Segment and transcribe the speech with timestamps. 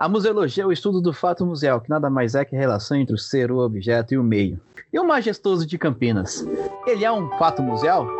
[0.00, 2.96] A museologia é o estudo do fato museal, que nada mais é que a relação
[2.96, 4.58] entre o ser, o objeto e o meio.
[4.90, 6.42] E o majestoso de Campinas?
[6.86, 8.19] Ele é um fato museal?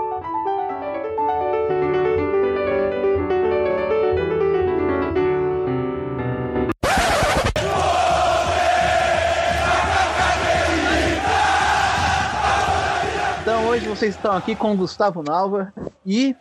[14.00, 15.74] Vocês estão aqui com o Gustavo Nalva
[16.06, 16.34] e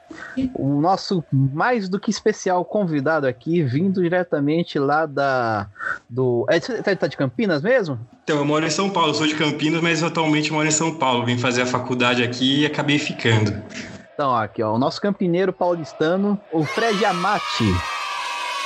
[0.56, 5.68] o nosso mais do que especial convidado aqui, vindo diretamente lá da.
[6.10, 8.00] Do, é, você tá de Campinas mesmo?
[8.24, 11.26] Então, eu moro em São Paulo, sou de Campinas, mas atualmente moro em São Paulo.
[11.26, 13.62] Vim fazer a faculdade aqui e acabei ficando.
[14.14, 17.99] Então, aqui, ó, o nosso campineiro paulistano, o Fred Amati.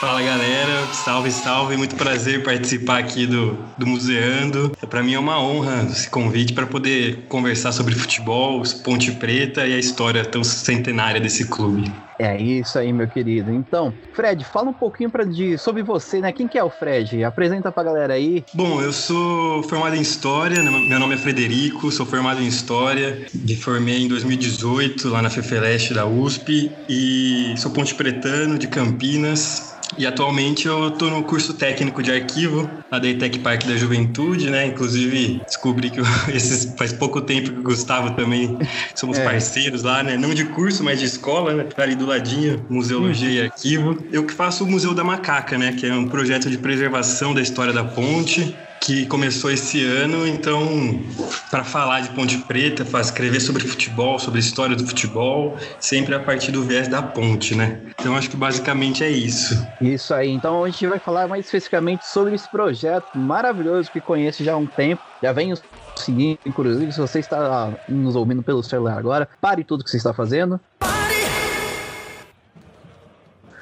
[0.03, 4.70] Fala galera, salve, salve, muito prazer participar aqui do, do Museando.
[4.89, 9.73] Para mim é uma honra esse convite para poder conversar sobre futebol, Ponte Preta e
[9.73, 11.89] a história tão centenária desse clube.
[12.20, 13.52] É isso aí, meu querido.
[13.52, 16.31] Então, Fred, fala um pouquinho pra, de, sobre você, né?
[16.31, 17.23] Quem que é o Fred?
[17.23, 18.44] Apresenta pra galera aí.
[18.53, 20.69] Bom, eu sou formado em História, né?
[20.69, 25.94] meu nome é Frederico, sou formado em História, me formei em 2018 lá na FEFELESTE
[25.94, 32.02] da USP e sou ponte pretano de Campinas, e atualmente eu estou no curso técnico
[32.02, 34.67] de arquivo lá da ETEC Parque da Juventude, né?
[34.67, 38.58] Inclusive descobri que eu, esses, faz pouco tempo que o Gustavo também
[38.95, 39.23] somos é.
[39.23, 40.17] parceiros lá, né?
[40.17, 41.64] Não de curso, mas de escola, né?
[41.64, 43.98] Tá ali do ladinho, Museologia e Arquivo.
[44.12, 45.73] Eu que faço o Museu da Macaca, né?
[45.73, 51.02] Que é um projeto de preservação da história da ponte que começou esse ano, então,
[51.50, 56.14] para falar de Ponte Preta, para escrever sobre futebol, sobre a história do futebol, sempre
[56.14, 57.80] a partir do viés da ponte, né?
[57.98, 59.66] Então, acho que basicamente é isso.
[59.80, 60.30] Isso aí.
[60.30, 64.58] Então, a gente vai falar mais especificamente sobre esse projeto maravilhoso que conheço já há
[64.58, 65.56] um tempo, já venho
[65.95, 70.14] seguindo, inclusive, se você está nos ouvindo pelo celular agora, pare tudo que você está
[70.14, 70.59] fazendo.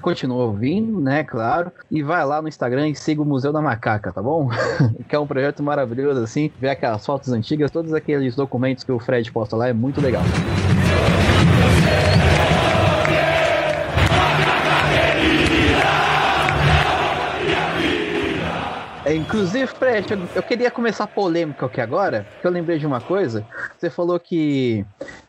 [0.02, 1.24] Continua ouvindo, né?
[1.24, 1.72] Claro.
[1.90, 4.50] E vai lá no Instagram e siga o Museu da Macaca, tá bom?
[5.08, 6.52] que é um projeto maravilhoso, assim.
[6.60, 10.24] Ver aquelas fotos antigas, todos aqueles documentos que o Fred posta lá, é muito legal.
[19.04, 23.46] É, inclusive, Fred, eu, queria começar polêmica aqui agora, que eu lembrei de uma coisa.
[23.78, 24.86] Você falou que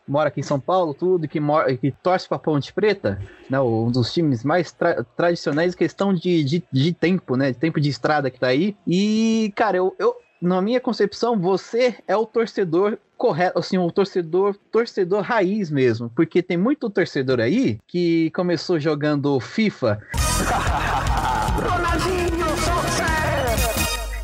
[0.07, 3.19] mora aqui em São Paulo, tudo, que, mora, que torce para Ponte Preta,
[3.49, 7.79] né, um dos times mais tra tradicionais, questão de, de, de, tempo, né, de tempo
[7.79, 8.75] de estrada que tá aí.
[8.87, 14.55] E, cara, eu, eu, na minha concepção, você é o torcedor correto, assim, o torcedor,
[14.71, 19.99] torcedor raiz mesmo, porque tem muito torcedor aí que começou jogando FIFA.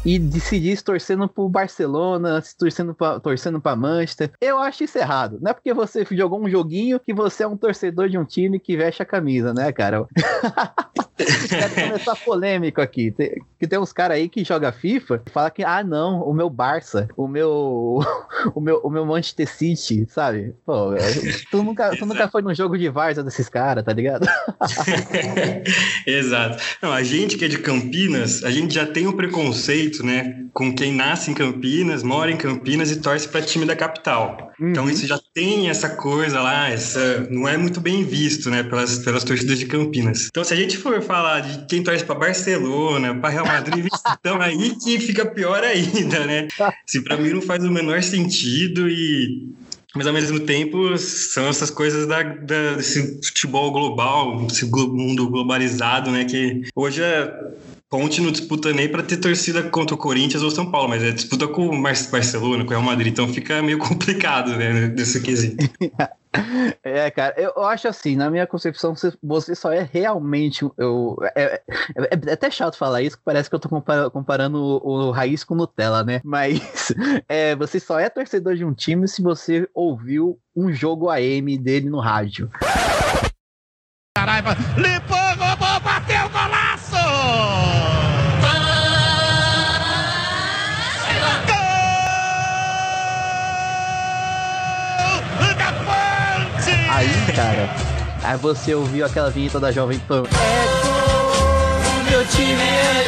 [0.05, 4.31] e decidir torcendo pro Barcelona, se torcendo pra, torcendo pra Manchester.
[4.39, 5.39] Eu acho isso errado.
[5.41, 8.59] Não é porque você jogou um joguinho que você é um torcedor de um time
[8.59, 10.05] que veste a camisa, né, cara?
[11.49, 13.11] Quero começar polêmico aqui.
[13.11, 16.33] Tem, que tem uns caras aí que joga FIFA e fala que, ah, não, o
[16.33, 17.99] meu Barça, o meu,
[18.55, 20.55] o meu, o meu Manchester City, sabe?
[20.65, 20.93] Pô,
[21.51, 24.25] tu nunca, tu nunca foi num jogo de Varsa desses caras, tá ligado?
[26.07, 26.63] Exato.
[26.81, 29.15] Não, a gente que é de Campinas, a gente já tem o um
[29.89, 33.75] preconceito, né, com quem nasce em Campinas, mora em Campinas e torce para time da
[33.75, 34.51] capital.
[34.59, 34.69] Uhum.
[34.69, 38.99] Então isso já tem essa coisa lá, essa não é muito bem visto, né, pelas,
[38.99, 40.27] pelas torcidas de Campinas.
[40.27, 43.87] Então se a gente for falar de quem torce para Barcelona, para Real Madrid,
[44.19, 46.47] então aí que fica pior ainda, né?
[46.85, 49.49] Se para mim não faz o menor sentido e
[49.95, 56.11] mas ao mesmo tempo são essas coisas da, da, desse futebol global, esse mundo globalizado,
[56.11, 56.25] né?
[56.25, 57.33] Que hoje é
[57.89, 61.11] Ponte não disputa nem para ter torcida contra o Corinthians ou São Paulo, mas é
[61.11, 65.57] disputa com o Barcelona, com o Real Madrid, então fica meio complicado, né, nesse quesito.
[66.83, 70.63] É, cara, eu acho assim, na minha concepção, você só é realmente.
[70.77, 71.61] Eu, é, é,
[71.97, 73.67] é até chato falar isso, parece que eu tô
[74.11, 76.21] comparando o, o raiz com Nutella, né?
[76.23, 76.93] Mas
[77.27, 81.89] é, você só é torcedor de um time se você ouviu um jogo AM dele
[81.89, 82.47] no rádio.
[84.15, 87.78] Caraiva, limpou, roubou, bateu, golaço!
[97.67, 97.75] Cara,
[98.23, 100.23] aí você ouviu aquela vinheta da Jovem Pan.
[100.23, 102.99] É gol, meu time é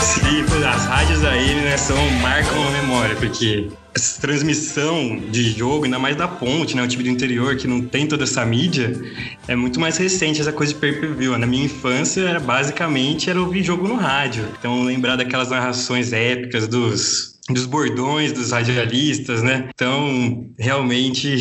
[0.00, 5.98] Sim, as rádios aí, né, são, marcam a memória, porque essa transmissão de jogo, ainda
[5.98, 6.82] mais da ponte, né?
[6.82, 8.92] O time do interior que não tem toda essa mídia,
[9.46, 11.36] é muito mais recente essa coisa de pay-per-view.
[11.38, 14.48] Na minha infância, era, basicamente, era ouvir jogo no rádio.
[14.58, 19.68] Então, lembrar daquelas narrações épicas dos dos bordões dos radialistas, né?
[19.74, 21.36] Então, realmente,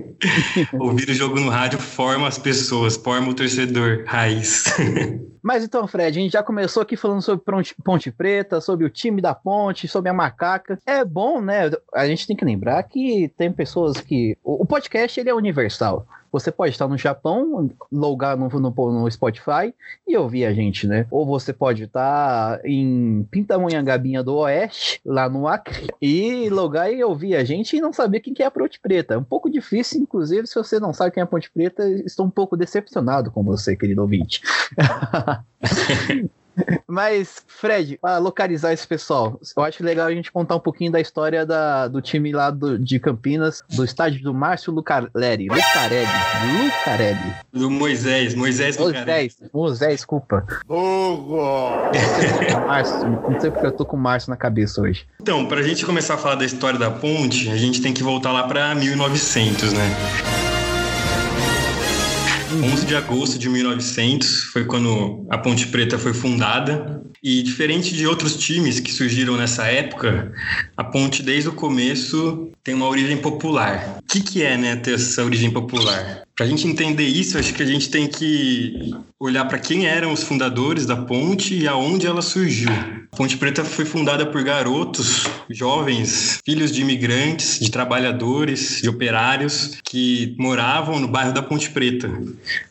[0.78, 4.64] ouvir o jogo no rádio forma as pessoas, forma o torcedor raiz.
[5.42, 7.42] Mas então, Fred, a gente já começou aqui falando sobre
[7.82, 10.78] Ponte Preta, sobre o time da Ponte, sobre a macaca.
[10.84, 11.70] É bom, né?
[11.94, 14.36] A gente tem que lembrar que tem pessoas que.
[14.44, 16.06] O podcast ele é universal.
[16.32, 19.74] Você pode estar no Japão, logar no, no, no, Spotify
[20.06, 21.06] e ouvir a gente, né?
[21.10, 27.36] Ou você pode estar em Pintamonhangabinha do Oeste, lá no Acre, e logar e ouvir
[27.36, 29.14] a gente e não saber quem que é a Ponte Preta.
[29.14, 32.26] É um pouco difícil, inclusive, se você não sabe quem é a Ponte Preta, estou
[32.26, 34.40] um pouco decepcionado com você, querido ouvinte.
[36.86, 41.00] Mas, Fred, para localizar esse pessoal, eu acho legal a gente contar um pouquinho da
[41.00, 45.48] história da, do time lá do, de Campinas, do estádio do Márcio Lucarelli.
[45.48, 46.08] Lucarelli.
[46.64, 47.34] Lucarelli.
[47.52, 49.06] Do Moisés, Moisés Lucarelli.
[49.06, 50.44] Moisés, Moisés, desculpa.
[50.68, 51.70] Hugo!
[52.66, 55.06] Márcio, não sei porque eu tô com o Márcio na cabeça hoje.
[55.20, 58.32] Então, pra gente começar a falar da história da ponte, a gente tem que voltar
[58.32, 60.39] lá pra 1900, né?
[62.52, 67.00] 11 de agosto de 1900 foi quando a Ponte Preta foi fundada.
[67.22, 70.32] E diferente de outros times que surgiram nessa época,
[70.76, 73.98] a Ponte, desde o começo, tem uma origem popular.
[73.98, 76.22] O que, que é né, ter essa origem popular?
[76.40, 80.10] Para a gente entender isso, acho que a gente tem que olhar para quem eram
[80.10, 82.70] os fundadores da ponte e aonde ela surgiu.
[83.12, 89.72] A Ponte Preta foi fundada por garotos, jovens, filhos de imigrantes, de trabalhadores, de operários
[89.84, 92.06] que moravam no bairro da Ponte Preta,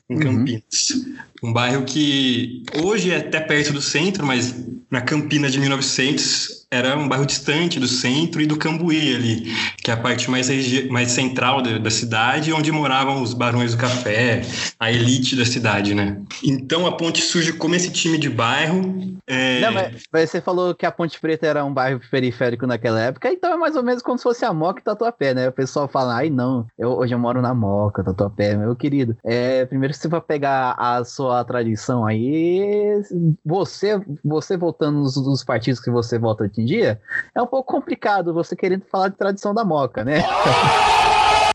[0.10, 0.20] em uhum.
[0.20, 1.06] Campinas.
[1.44, 6.96] Um bairro que hoje é até perto do centro, mas na Campinas de 1900 era
[6.96, 10.50] um bairro distante do centro e do Cambuí ali, que é a parte mais,
[10.90, 14.42] mais central da, da, cidade, onde moravam os barões do café,
[14.80, 16.22] a elite da cidade, né?
[16.44, 18.82] Então a Ponte surge como esse time de bairro.
[19.26, 19.62] É...
[19.62, 23.32] Não, mas, mas, você falou que a Ponte Preta era um bairro periférico naquela época,
[23.32, 25.50] então é mais ou menos como se fosse a Moca e Tatuapé, né?
[25.50, 29.18] O pessoal fala, ai não, eu, hoje eu moro na Moca, Tatuapé, meu querido.
[29.24, 33.02] É, primeiro você vai pegar a sua tradição aí,
[33.44, 37.02] você, você voltando nos, nos partidos que você vota em dia,
[37.34, 40.30] é um pouco complicado você querendo falar de tradição da Moca, né?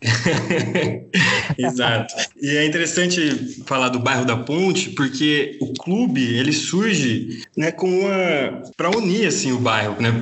[1.58, 2.14] Exato.
[2.40, 7.88] E é interessante falar do bairro da Ponte, porque o clube ele surge, né, com
[7.88, 10.12] uma para unir assim o bairro, né,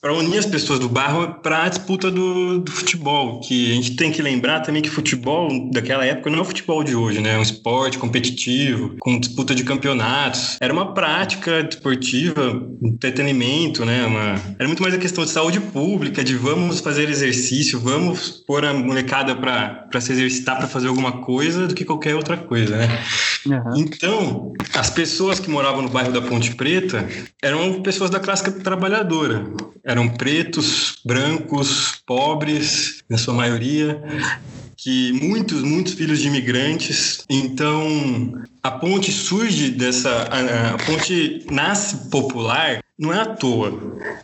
[0.00, 3.40] para unir as pessoas do bairro para a disputa do, do, futebol.
[3.40, 6.84] Que a gente tem que lembrar também que futebol daquela época não é o futebol
[6.84, 10.56] de hoje, né, é um esporte competitivo com disputa de campeonatos.
[10.60, 14.34] Era uma prática desportiva, entretenimento, né, uma...
[14.58, 18.74] era muito mais a questão de saúde pública, de vamos fazer exercício, vamos pôr a
[18.74, 23.04] molecada para se exercitar, para fazer alguma coisa, do que qualquer outra coisa, né?
[23.46, 23.76] Uhum.
[23.76, 27.08] Então, as pessoas que moravam no bairro da Ponte Preta
[27.40, 29.46] eram pessoas da classe trabalhadora.
[29.84, 34.02] Eram pretos, brancos, pobres, na sua maioria,
[34.76, 37.24] que muitos, muitos filhos de imigrantes.
[37.30, 38.32] Então,
[38.64, 40.10] a ponte surge dessa.
[40.10, 43.78] A, a ponte nasce popular, não é à toa.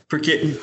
[0.09, 0.57] Porque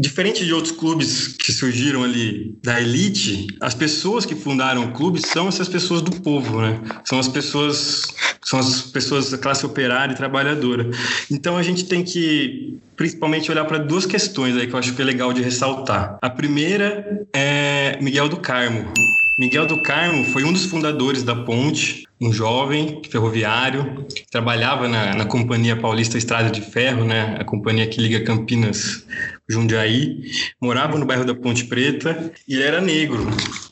[0.00, 5.20] Diferente de outros clubes que surgiram ali da elite, as pessoas que fundaram o clube
[5.20, 6.80] são essas pessoas do povo, né?
[7.04, 8.02] São as pessoas,
[8.44, 10.88] são as pessoas da classe operária e trabalhadora.
[11.28, 15.02] Então a gente tem que principalmente olhar para duas questões aí que eu acho que
[15.02, 16.16] é legal de ressaltar.
[16.22, 18.92] A primeira é Miguel do Carmo.
[19.38, 25.14] Miguel do Carmo foi um dos fundadores da Ponte, um jovem ferroviário, que trabalhava na,
[25.14, 29.04] na Companhia Paulista Estrada de Ferro, né, a companhia que liga Campinas
[29.48, 30.22] Jundiaí,
[30.60, 33.26] morava no bairro da Ponte Preta e ele era negro.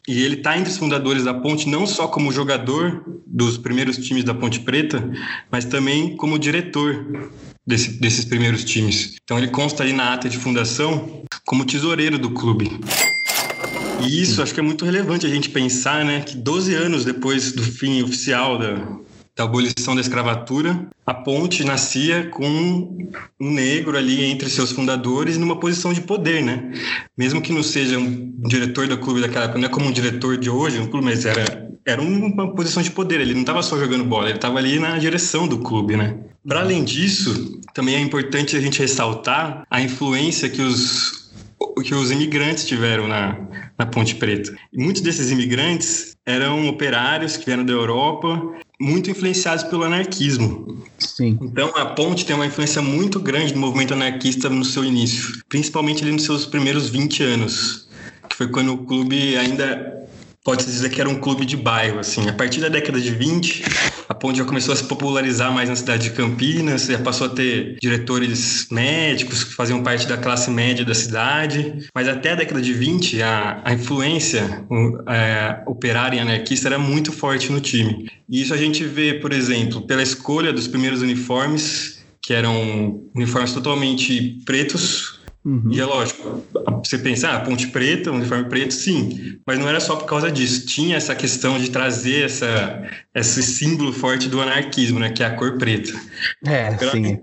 [0.09, 4.25] E ele está entre os fundadores da Ponte não só como jogador dos primeiros times
[4.25, 5.11] da Ponte Preta,
[5.50, 7.30] mas também como diretor
[7.66, 9.16] desse, desses primeiros times.
[9.23, 12.80] Então ele consta ali na ata de fundação como tesoureiro do clube.
[14.03, 17.53] E isso acho que é muito relevante a gente pensar, né, que 12 anos depois
[17.53, 18.75] do fim oficial da,
[19.37, 22.49] da abolição da escravatura, a ponte nascia com
[23.38, 26.73] um negro ali entre seus fundadores numa posição de poder, né?
[27.17, 30.38] Mesmo que não seja um diretor do clube daquela época, não é como um diretor
[30.38, 33.21] de hoje, um clube, mas era, era uma posição de poder.
[33.21, 36.17] Ele não estava só jogando bola, ele estava ali na direção do clube, né?
[36.47, 41.26] Para além disso, também é importante a gente ressaltar a influência que os
[41.85, 43.37] que os imigrantes tiveram na,
[43.78, 44.56] na Ponte Preta.
[44.73, 48.40] E muitos desses imigrantes eram operários que vieram da Europa,
[48.80, 50.83] muito influenciados pelo anarquismo.
[50.99, 51.38] Sim.
[51.40, 56.02] Então a Ponte tem uma influência muito grande do movimento anarquista no seu início, principalmente
[56.02, 57.88] ali nos seus primeiros 20 anos,
[58.28, 59.97] que foi quando o clube ainda
[60.47, 62.29] pode-se dizer que era um clube de bairro, assim.
[62.29, 63.65] A partir da década de 20,
[64.09, 67.31] a ponte já começou a se popularizar mais na cidade de Campinas, já passou a
[67.31, 72.62] ter diretores médicos que faziam parte da classe média da cidade, mas até a década
[72.62, 74.65] de 20 a, a influência
[75.09, 78.09] é, operária e anarquista era muito forte no time.
[78.31, 83.53] E isso a gente vê, por exemplo, pela escolha dos primeiros uniformes, que eram uniformes
[83.53, 85.15] totalmente pretos,
[85.47, 85.71] Uhum.
[85.71, 86.45] E é lógico,
[86.85, 90.67] você pensar, ah, Ponte Preta, uniforme preto, sim, mas não era só por causa disso.
[90.67, 92.83] Tinha essa questão de trazer essa,
[93.15, 95.93] esse símbolo forte do anarquismo, né, que é a cor preta.
[96.45, 97.21] É, pra, sim.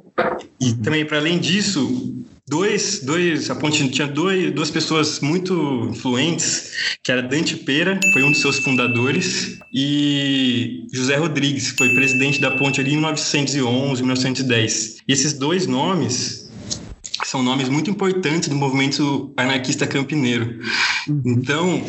[0.57, 2.15] E também, para além disso,
[2.47, 8.23] dois, dois, a Ponte tinha dois, duas pessoas muito influentes, que era Dante Pera, foi
[8.23, 14.01] um dos seus fundadores, e José Rodrigues, que foi presidente da Ponte ali em 1911,
[14.01, 14.97] 1910.
[15.05, 16.42] E esses dois nomes
[17.33, 20.59] são nomes muito importantes do movimento anarquista campineiro.
[21.09, 21.21] Uhum.
[21.25, 21.83] Então,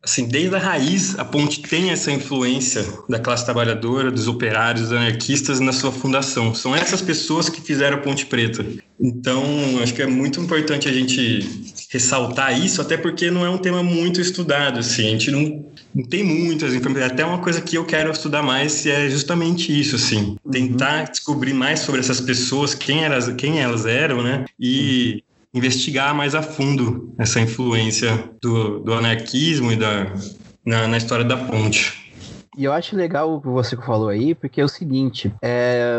[0.00, 4.92] assim, desde a raiz, a Ponte tem essa influência da classe trabalhadora, dos operários, dos
[4.92, 6.54] anarquistas na sua fundação.
[6.54, 8.64] São essas pessoas que fizeram a Ponte Preta.
[9.00, 9.42] Então,
[9.82, 13.82] acho que é muito importante a gente ressaltar isso, até porque não é um tema
[13.82, 15.69] muito estudado, assim, a gente não, não
[16.08, 17.12] tem muitas informações.
[17.12, 20.50] Até uma coisa que eu quero estudar mais é justamente isso, assim, uhum.
[20.50, 24.44] tentar descobrir mais sobre essas pessoas, quem elas, quem elas eram, né?
[24.58, 30.12] E investigar mais a fundo essa influência do, do anarquismo e da,
[30.64, 31.98] na, na história da ponte.
[32.56, 35.98] E eu acho legal o que você falou aí, porque é o seguinte, é,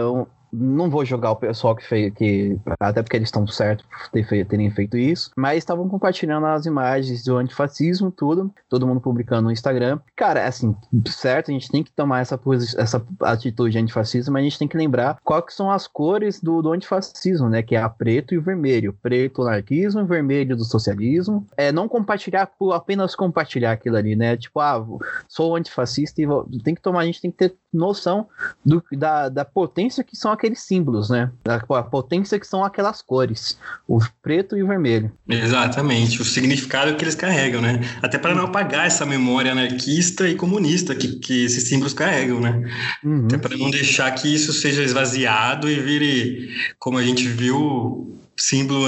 [0.51, 4.45] não vou jogar o pessoal que fez, que, até porque eles estão certos por ter
[4.45, 9.51] terem feito isso, mas estavam compartilhando as imagens do antifascismo, tudo, todo mundo publicando no
[9.51, 9.99] Instagram.
[10.15, 10.75] Cara, assim,
[11.07, 12.39] certo, a gente tem que tomar essa,
[12.77, 16.71] essa atitude antifascista, mas a gente tem que lembrar quais são as cores do, do
[16.71, 17.61] antifascismo, né?
[17.61, 18.93] Que é a preto e o vermelho.
[19.01, 21.45] Preto, anarquismo, vermelho do socialismo.
[21.57, 24.37] É não compartilhar por apenas compartilhar aquilo ali, né?
[24.37, 24.85] Tipo, ah,
[25.27, 28.27] sou antifascista e vou, tem que tomar, a gente tem que ter noção
[28.65, 31.31] do, da, da potência que são aqueles símbolos, né?
[31.45, 35.11] A, a, potência que são aquelas cores, o preto e o vermelho.
[35.27, 37.79] Exatamente, o significado que eles carregam, né?
[38.01, 42.69] Até para não apagar essa memória anarquista e comunista que, que esses símbolos carregam, né?
[43.03, 43.25] Uhum.
[43.25, 48.87] Até para não deixar que isso seja esvaziado e vire, como a gente viu, símbolo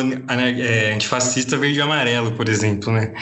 [0.59, 3.13] é, antifascista verde e amarelo, por exemplo, né?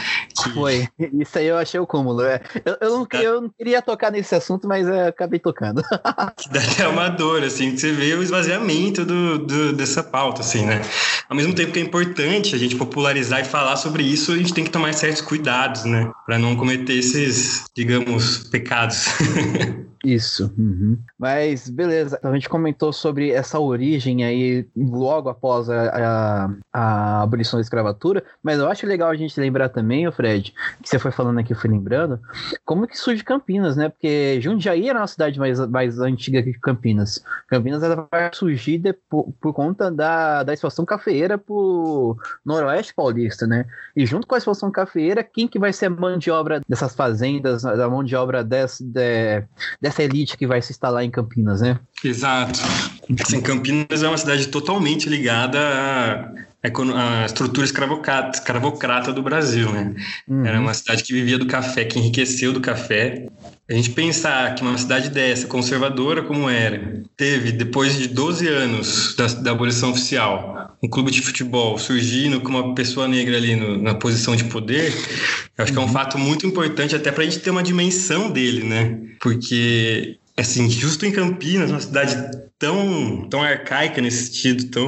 [0.41, 0.50] Que...
[0.51, 0.88] Foi.
[1.13, 2.21] Isso aí eu achei o cúmulo.
[2.23, 2.41] É.
[2.63, 5.83] Eu, eu, não, eu não queria tocar nesse assunto, mas é, acabei tocando.
[6.38, 10.65] que dá até uma dor, assim, você vê o esvaziamento do, do, dessa pauta, assim,
[10.65, 10.81] né?
[11.27, 14.53] Ao mesmo tempo que é importante a gente popularizar e falar sobre isso, a gente
[14.53, 16.09] tem que tomar certos cuidados, né?
[16.25, 19.07] Para não cometer esses, digamos, pecados.
[20.03, 20.53] Isso.
[20.58, 20.98] Uhum.
[21.17, 27.58] Mas beleza, a gente comentou sobre essa origem aí logo após a, a, a, abolição
[27.58, 31.12] da escravatura, mas eu acho legal a gente lembrar também, o Fred, que você foi
[31.12, 32.20] falando aqui, eu fui lembrando,
[32.65, 33.89] como que surge Campinas, né?
[33.89, 37.24] Porque Jundiaí era uma cidade mais, mais antiga que Campinas.
[37.48, 43.65] Campinas ela vai surgir por, por conta da, da expansão cafeeira pro noroeste paulista, né?
[43.96, 46.96] E junto com a expansão cafeeira, quem que vai ser a mão de obra dessas
[46.96, 49.43] fazendas, da mão de obra desse, de,
[49.79, 51.79] dessa elite que vai se instalar em Campinas, né?
[52.03, 52.60] Exato.
[53.21, 56.31] Assim, Campinas é uma cidade totalmente ligada a,
[56.63, 59.95] a estrutura escravocrata, escravocrata do Brasil, né?
[60.27, 60.45] Uhum.
[60.45, 63.25] Era uma cidade que vivia do café, que enriqueceu do café.
[63.67, 69.15] A gente pensar que uma cidade dessa, conservadora como era, teve, depois de 12 anos
[69.15, 73.81] da, da abolição oficial, um clube de futebol surgindo com uma pessoa negra ali no,
[73.81, 74.93] na posição de poder,
[75.57, 75.91] eu acho que é um uhum.
[75.91, 78.99] fato muito importante até para a gente ter uma dimensão dele, né?
[79.19, 82.15] Porque assim, justo em Campinas, uma cidade
[82.60, 84.88] tão, tão arcaica nesse sentido, tão,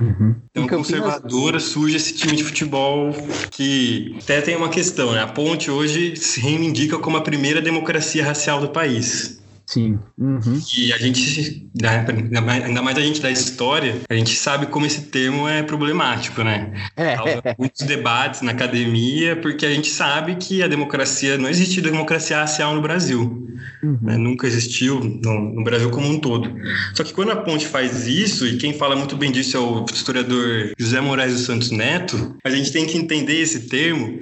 [0.00, 0.34] uhum.
[0.52, 3.12] tão conservadora, surge esse time de futebol
[3.50, 5.22] que até tem uma questão, né?
[5.22, 9.37] A Ponte hoje se reivindica como a primeira democracia racial do país.
[9.68, 9.98] Sim.
[10.16, 10.62] Uhum.
[10.78, 12.06] E a gente, né,
[12.64, 16.72] ainda mais a gente da história, a gente sabe como esse termo é problemático, né?
[16.96, 17.12] É.
[17.12, 22.38] Há muitos debates na academia, porque a gente sabe que a democracia, não existe democracia
[22.38, 23.46] racial no Brasil.
[23.82, 23.98] Uhum.
[24.00, 24.16] Né?
[24.16, 26.50] Nunca existiu no, no, Brasil como um todo.
[26.94, 29.84] Só que quando a Ponte faz isso, e quem fala muito bem disso é o
[29.92, 34.18] historiador José Moraes dos Santos Neto, a gente tem que entender esse termo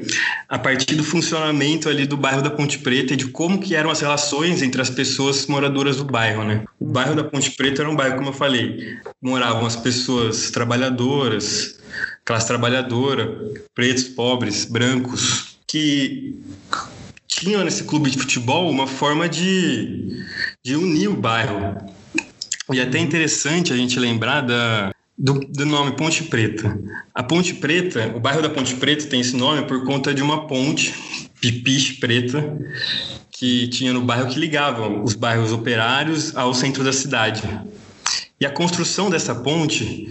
[0.49, 3.91] a partir do funcionamento ali do bairro da Ponte Preta e de como que eram
[3.91, 6.65] as relações entre as pessoas moradoras do bairro, né?
[6.81, 11.79] O bairro da Ponte Preta era um bairro, como eu falei, moravam as pessoas trabalhadoras,
[12.25, 13.37] classe trabalhadora,
[13.75, 16.37] pretos, pobres, brancos, que
[17.27, 20.25] tinham nesse clube de futebol uma forma de,
[20.65, 21.77] de unir o bairro.
[22.73, 26.79] E é até interessante a gente lembrar da, do, do, nome Ponte Preta.
[27.15, 30.47] A Ponte Preta, o bairro da Ponte Preta tem esse nome por conta de uma
[30.47, 30.95] ponte,
[31.41, 32.59] Pipiche Preta,
[33.39, 37.43] que tinha no bairro que ligavam os bairros operários ao centro da cidade.
[38.41, 40.09] E a construção dessa ponte,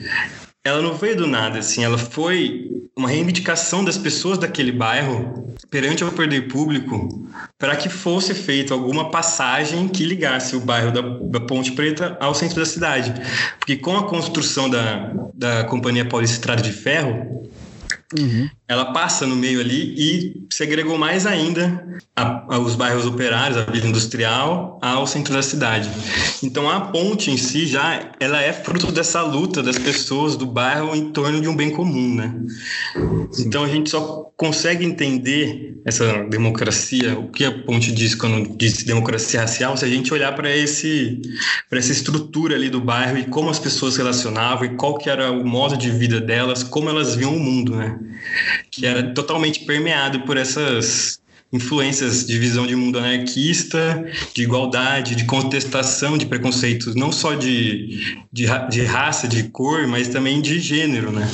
[0.63, 6.03] ela não veio do nada, assim, ela foi uma reivindicação das pessoas daquele bairro perante
[6.03, 7.27] o poder público
[7.57, 12.35] para que fosse feita alguma passagem que ligasse o bairro da, da, Ponte Preta ao
[12.35, 13.13] centro da cidade.
[13.57, 17.43] Porque com a construção da, da Companhia Paulista Estrada de Ferro,
[18.17, 18.49] Uhum.
[18.67, 23.63] Ela passa no meio ali e segregou mais ainda a, a, os bairros operários, a
[23.63, 25.89] Vila Industrial, ao centro da cidade.
[26.41, 30.95] Então a ponte em si já ela é fruto dessa luta das pessoas do bairro
[30.95, 32.33] em torno de um bem comum, né?
[33.37, 38.83] Então a gente só consegue entender essa democracia, o que a ponte diz quando diz
[38.83, 41.21] democracia racial, se a gente olhar para esse
[41.69, 45.09] para essa estrutura ali do bairro e como as pessoas se relacionavam e qual que
[45.09, 47.99] era o modo de vida delas, como elas viam o mundo, né?
[48.71, 51.19] Que era totalmente permeado por essas
[51.51, 58.17] influências de visão de mundo anarquista, de igualdade, de contestação de preconceitos, não só de,
[58.31, 61.29] de, de raça, de cor, mas também de gênero, né?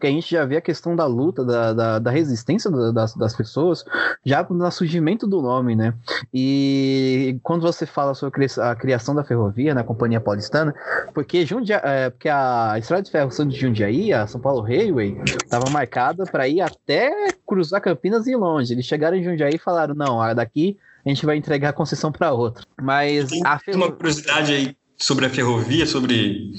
[0.00, 3.36] Que a gente já vê a questão da luta, da, da, da resistência das, das
[3.36, 3.84] pessoas,
[4.24, 5.94] já no surgimento do nome, né?
[6.32, 10.74] E quando você fala sobre a criação da ferrovia na Companhia Paulistana,
[11.14, 15.20] porque, Jundia, é, porque a Estrada de Ferro Santos de Jundiaí, a São Paulo Railway,
[15.24, 17.12] estava marcada para ir até
[17.46, 18.72] cruzar Campinas e ir longe.
[18.72, 22.32] Eles chegaram em Jundiaí e falaram: não, daqui a gente vai entregar a concessão para
[22.32, 22.64] outra.
[22.80, 23.78] Mas Tem a ferro...
[23.78, 26.52] uma curiosidade aí sobre a ferrovia, sobre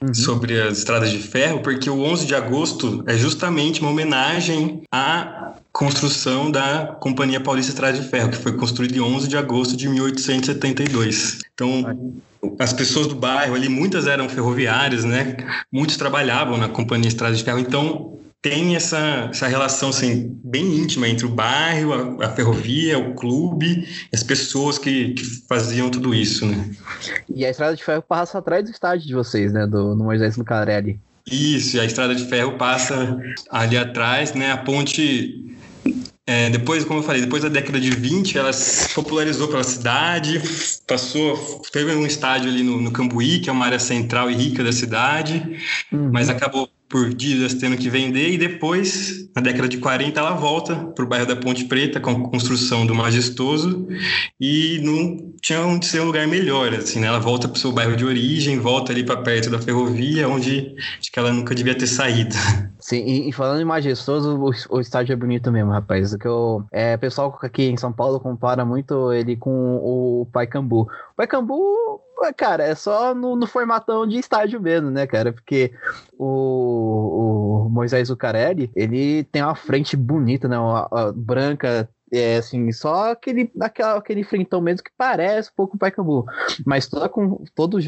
[0.00, 0.14] uhum.
[0.14, 5.54] sobre as estradas de ferro, porque o 11 de agosto é justamente uma homenagem à
[5.72, 9.88] construção da Companhia Paulista Estrada de Ferro, que foi construída em 11 de agosto de
[9.88, 11.40] 1872.
[11.52, 12.18] Então,
[12.58, 15.36] as pessoas do bairro ali, muitas eram ferroviárias, né?
[15.70, 17.58] Muitos trabalhavam na Companhia Estrada de Ferro.
[17.58, 23.12] Então, tem essa, essa relação assim, bem íntima entre o bairro, a, a ferrovia, o
[23.12, 26.70] clube, as pessoas que, que, faziam tudo isso, né?
[27.28, 29.66] E a estrada de ferro passa atrás do estádio de vocês, né?
[29.66, 31.00] Do, no Moisés Lucarelli.
[31.28, 34.52] Isso, e a estrada de ferro passa ali atrás, né?
[34.52, 35.56] A ponte
[36.24, 40.40] é, depois, como eu falei, depois da década de 20, ela se popularizou pela cidade,
[40.86, 44.62] passou, teve um estádio ali no, no Cambuí, que é uma área central e rica
[44.62, 45.58] da cidade,
[45.90, 46.10] uhum.
[46.12, 50.74] mas acabou por dívidas tendo que vender e depois, na década de 40, ela volta
[50.74, 53.88] para o bairro da Ponte Preta com a construção do Majestoso
[54.40, 57.08] e não tinha onde ser um lugar melhor, assim, né?
[57.08, 60.74] Ela volta para o seu bairro de origem, volta ali para perto da ferrovia, onde
[60.98, 62.34] acho que ela nunca devia ter saído.
[62.86, 66.12] Sim, e, e falando em Majestoso, o, o, estádio é bonito mesmo, rapaz.
[66.12, 70.82] O que eu, é, pessoal aqui em São Paulo compara muito ele com o Paicambu.
[70.82, 72.00] O Paicambu
[72.36, 75.32] cara, é só no, no, formatão de estádio mesmo, né, cara?
[75.32, 75.72] Porque
[76.16, 80.56] o, o Moisés Zucarelli, ele tem uma frente bonita, né?
[80.56, 85.76] Uma, uma branca, é assim, só aquele, aquela, aquele frentão mesmo que parece um pouco
[85.76, 86.24] o Paicambu.
[86.64, 87.10] Mas toda,
[87.54, 87.78] todo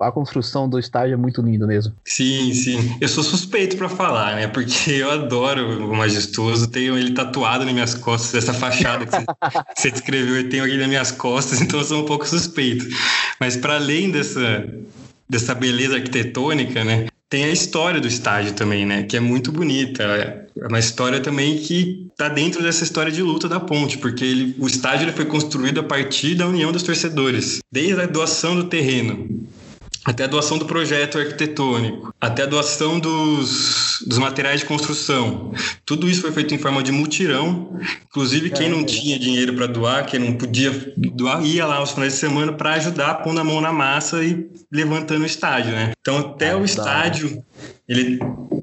[0.00, 1.94] a construção do estádio é muito lindo mesmo.
[2.04, 2.96] Sim, sim.
[3.00, 4.48] Eu sou suspeito para falar, né?
[4.48, 6.68] Porque eu adoro o Majestoso.
[6.68, 10.88] Tenho ele tatuado nas minhas costas, essa fachada que você, descreveu, eu tenho aqui nas
[10.88, 12.84] minhas costas, então eu sou um pouco suspeito.
[13.40, 14.68] Mas para além dessa,
[15.28, 17.06] dessa beleza arquitetônica, né?
[17.34, 19.02] Tem a história do estádio também, né?
[19.02, 20.04] Que é muito bonita.
[20.04, 24.54] É uma história também que está dentro dessa história de luta da ponte, porque ele,
[24.56, 28.64] o estádio ele foi construído a partir da união dos torcedores, desde a doação do
[28.64, 29.28] terreno
[30.04, 35.52] até a doação do projeto arquitetônico, até a doação dos, dos materiais de construção.
[35.86, 37.80] Tudo isso foi feito em forma de mutirão.
[38.08, 42.12] Inclusive, quem não tinha dinheiro para doar, quem não podia doar, ia lá aos finais
[42.12, 45.92] de semana para ajudar, pondo a mão na massa e levantando o estádio, né?
[46.00, 47.42] Então, até ah, o estádio,
[47.88, 48.18] ele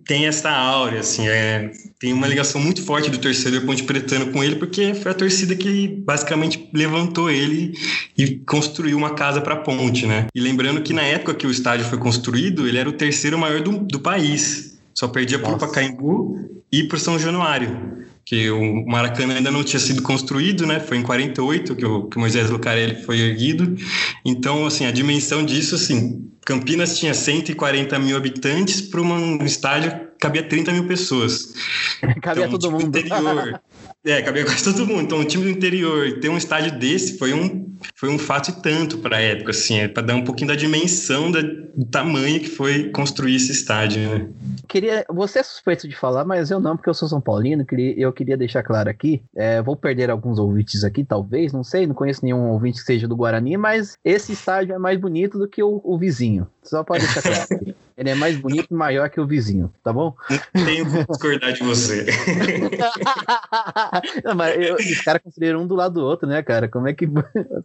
[0.05, 4.43] tem essa áurea, assim, é, tem uma ligação muito forte do torcedor Ponte Pretano com
[4.43, 7.73] ele, porque foi a torcida que basicamente levantou ele
[8.17, 10.27] e construiu uma casa para a ponte, né?
[10.33, 13.61] E lembrando que na época que o estádio foi construído, ele era o terceiro maior
[13.61, 14.79] do, do país.
[14.93, 19.79] Só perdia para o Pacaembu e para São Januário que o Maracanã ainda não tinha
[19.79, 20.79] sido construído, né?
[20.79, 23.75] Foi em 48 que o, que o Moisés Lucarelli foi erguido.
[24.23, 30.43] Então, assim, a dimensão disso, assim, Campinas tinha 140 mil habitantes para um estádio cabia
[30.43, 31.53] 30 mil pessoas.
[32.21, 32.97] cabia então, todo mundo.
[32.97, 33.59] Interior,
[34.05, 35.01] É, cabia quase todo mundo.
[35.01, 38.61] Então, o time do interior ter um estádio desse foi um, foi um fato e
[38.61, 42.39] tanto para a época, assim, é para dar um pouquinho da dimensão da, do tamanho
[42.39, 44.29] que foi construir esse estádio, né?
[44.67, 47.65] Queria, você é suspeito de falar, mas eu não, porque eu sou São Paulino.
[47.65, 49.21] Queria, eu queria deixar claro aqui.
[49.35, 53.07] É, vou perder alguns ouvintes aqui, talvez, não sei, não conheço nenhum ouvinte que seja
[53.07, 56.47] do Guarani, mas esse estádio é mais bonito do que o, o vizinho.
[56.63, 57.75] Só pode deixar claro.
[57.97, 60.15] Ele é mais bonito e maior que o vizinho, tá bom?
[60.55, 62.07] Não tenho como discordar de você.
[64.25, 66.67] Não, mas eu, os caras construíram um do lado do outro, né, cara?
[66.67, 67.07] Como é que.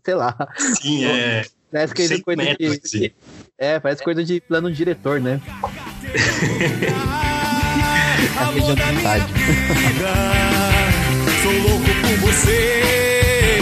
[0.07, 0.37] Sei lá.
[0.81, 1.45] Sim, é.
[1.73, 2.81] Parece que é 100 coisa metros, de.
[2.85, 3.11] assim.
[3.59, 5.41] É, parece coisa de plano diretor, né?
[8.39, 9.33] A região de vontade.
[9.33, 10.15] vida.
[11.43, 13.59] Sou louco por você.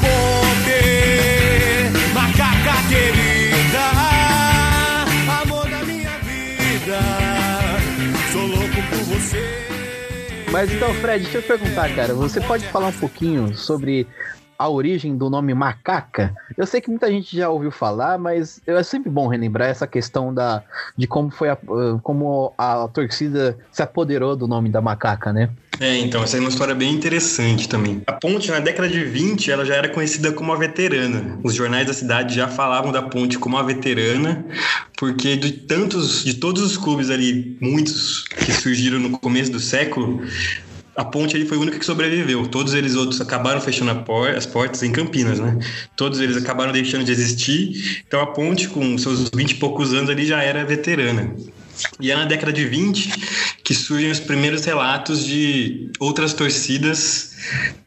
[0.00, 3.84] Poder, macaca querida,
[5.42, 6.98] amor da minha vida.
[8.32, 9.42] Sou louco por você.
[10.50, 12.14] Mas então, Fred, deixa eu te perguntar, cara.
[12.14, 14.06] Você pode falar um pouquinho sobre
[14.58, 16.34] a origem do nome macaca?
[16.56, 20.32] Eu sei que muita gente já ouviu falar, mas é sempre bom relembrar essa questão
[20.32, 20.62] da,
[20.96, 25.50] de como foi a, uh, como a torcida se apoderou do nome da macaca, né?
[25.78, 28.02] É, então, essa é uma história bem interessante também.
[28.06, 31.38] A ponte, na década de 20, ela já era conhecida como a veterana.
[31.42, 34.44] Os jornais da cidade já falavam da ponte como a veterana,
[34.96, 40.22] porque de tantos, de todos os clubes ali, muitos que surgiram no começo do século,
[40.96, 42.46] a ponte ali foi a única que sobreviveu.
[42.46, 45.58] Todos eles outros acabaram fechando por- as portas em Campinas, né?
[45.94, 48.02] Todos eles acabaram deixando de existir.
[48.06, 51.34] Então a ponte, com seus 20 e poucos anos ali, já era veterana.
[52.00, 57.34] E é na década de 20 que surgem os primeiros relatos de outras torcidas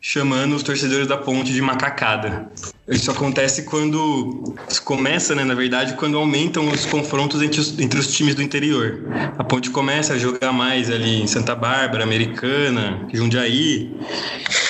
[0.01, 2.49] chamando os torcedores da ponte de macacada.
[2.87, 8.07] Isso acontece quando começa, né, na verdade, quando aumentam os confrontos entre os, entre os
[8.07, 9.03] times do interior.
[9.37, 13.95] A ponte começa a jogar mais ali em Santa Bárbara, Americana, Jundiaí,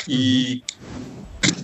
[0.08, 0.64] e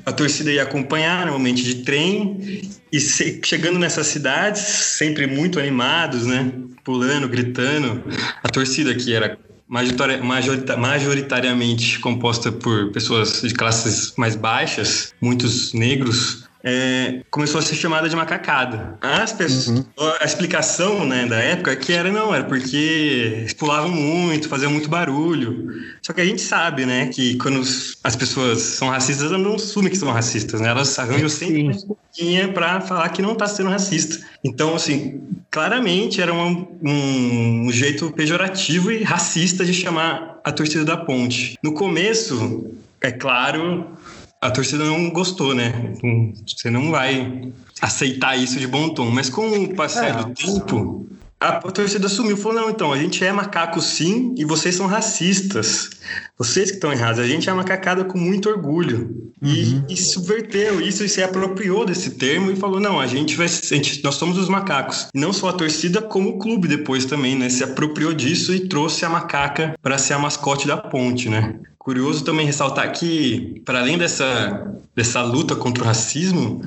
[0.05, 6.51] a torcida ia acompanhar, normalmente de trem, e chegando nessas cidades, sempre muito animados, né?
[6.83, 8.03] Pulando, gritando.
[8.43, 9.37] A torcida que era
[9.67, 17.75] majorita- majoritariamente composta por pessoas de classes mais baixas, muitos negros, é, começou a ser
[17.75, 18.97] chamada de macacada.
[18.99, 19.85] As pessoas,
[20.19, 24.71] A explicação né, da época é que era não, era porque eles pulavam muito, faziam
[24.71, 25.71] muito barulho.
[26.01, 27.61] Só que a gente sabe, né, que quando
[28.03, 30.69] as pessoas são racistas, elas não assumem que são racistas, né?
[30.69, 31.79] Elas arranjam sempre uma Sim.
[31.79, 34.25] desculpinha para falar que não tá sendo racista.
[34.43, 40.97] Então, assim, claramente era um, um jeito pejorativo e racista de chamar a torcida da
[40.97, 41.57] ponte.
[41.61, 43.95] No começo, é claro,
[44.41, 45.93] a torcida não gostou, né?
[46.03, 49.09] Não- Você não vai aceitar isso de bom tom.
[49.09, 50.11] Mas com o passar É.
[50.23, 51.07] do tempo,
[51.39, 52.37] a, a torcida assumiu.
[52.37, 55.89] Falou, não, então, a gente é macaco sim e vocês são racistas.
[56.37, 57.19] Vocês que estão errados.
[57.19, 59.31] A gente é macacada com muito orgulho.
[59.41, 63.45] E, e subverteu isso e se apropriou desse termo e falou, não, a gente vai...
[63.47, 65.07] a gente- nós somos os macacos.
[65.13, 67.49] E não só a torcida, como o clube depois também, né?
[67.49, 71.55] Se apropriou disso e trouxe a macaca para ser a mascote da ponte, né?
[71.85, 76.63] Curioso também ressaltar que, para além dessa, dessa luta contra o racismo,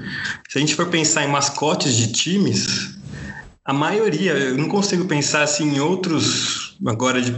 [0.49, 2.97] se a gente for pensar em mascotes de times,
[3.65, 7.35] a maioria, eu não consigo pensar assim em outros, agora de,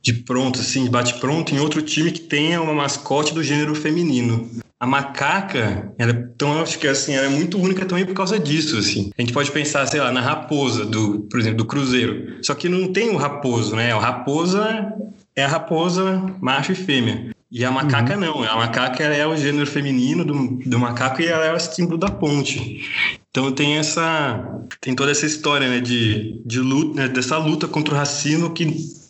[0.00, 4.50] de pronto, assim, de bate-pronto, em outro time que tenha uma mascote do gênero feminino.
[4.80, 8.78] A macaca, ela, é acho que assim, ela é muito única também por causa disso,
[8.78, 9.10] assim.
[9.18, 12.38] A gente pode pensar, sei lá, na raposa, do, por exemplo, do Cruzeiro.
[12.42, 13.94] Só que não tem o raposo, né?
[13.94, 14.94] O raposa
[15.38, 17.30] é a raposa macho e fêmea.
[17.50, 21.46] E a macaca não, a macaca é o gênero feminino do, do macaco e ela
[21.46, 22.84] é o símbolo da ponte.
[23.30, 27.94] Então tem essa tem toda essa história né, de, de luta, né, dessa luta contra
[27.94, 28.64] o racismo que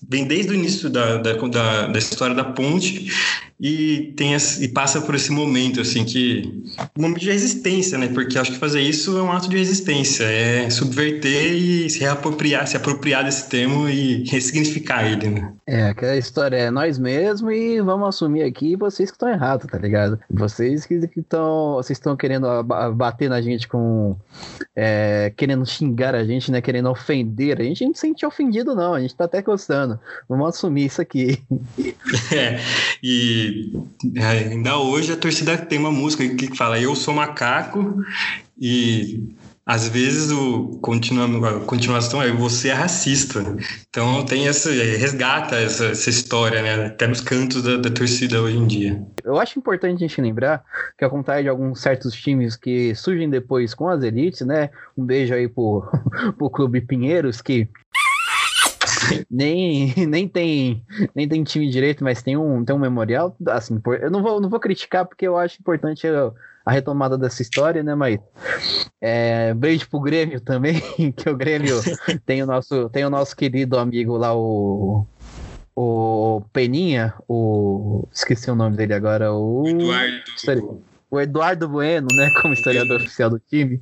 [0.09, 3.11] vem desde o início da, da, da, da história da ponte
[3.61, 6.63] e tem e passa por esse momento assim que
[6.97, 8.09] um momento de resistência, né?
[8.09, 12.67] Porque acho que fazer isso é um ato de resistência, é subverter e se reapropriar,
[12.69, 15.53] se apropriar desse termo e ressignificar ele, né?
[15.67, 19.79] É, aquela história é nós mesmos e vamos assumir aqui vocês que estão errados, tá
[19.79, 20.21] ligado?
[20.31, 21.75] Vocês que estão.
[21.75, 22.47] Vocês estão querendo
[22.95, 24.08] bater na gente com.
[24.75, 26.61] É, querendo xingar a gente, né?
[26.61, 27.83] Querendo ofender a gente.
[27.83, 28.95] A gente não se sente ofendido, não.
[28.95, 29.99] A gente tá até gostando.
[30.29, 31.43] Vamos assumir isso aqui.
[32.33, 32.59] É,
[33.03, 33.73] e
[34.17, 38.03] é, ainda hoje a torcida tem uma música que fala eu sou macaco
[38.61, 39.29] e
[39.69, 43.45] às vezes o continua, a continuação é você é racista.
[43.91, 46.87] Então tem essa resgata essa, essa história, né?
[46.87, 49.07] Até nos cantos da, da torcida hoje em dia.
[49.23, 50.65] Eu acho importante a gente lembrar
[50.97, 54.71] que, ao contrário de alguns certos times que surgem depois com as elites, né?
[54.97, 55.85] Um beijo aí pro,
[56.39, 57.69] pro Clube Pinheiros, que
[59.31, 60.83] nem, nem, tem,
[61.15, 63.37] nem tem time direito, mas tem um, tem um memorial.
[63.49, 66.33] Assim, eu não vou, não vou criticar porque eu acho importante a,
[66.69, 67.95] a retomada dessa história, né?
[67.95, 68.19] Mas
[69.01, 70.83] é, beijo pro Grêmio também,
[71.17, 71.81] que o Grêmio
[72.27, 75.07] tem o nosso, tem o nosso querido amigo lá, o.
[75.75, 78.07] O Peninha, o.
[78.13, 79.67] Esqueci o nome dele agora, o.
[79.67, 80.83] Eduardo.
[81.11, 83.81] o Eduardo Bueno, né, como historiador oficial do time.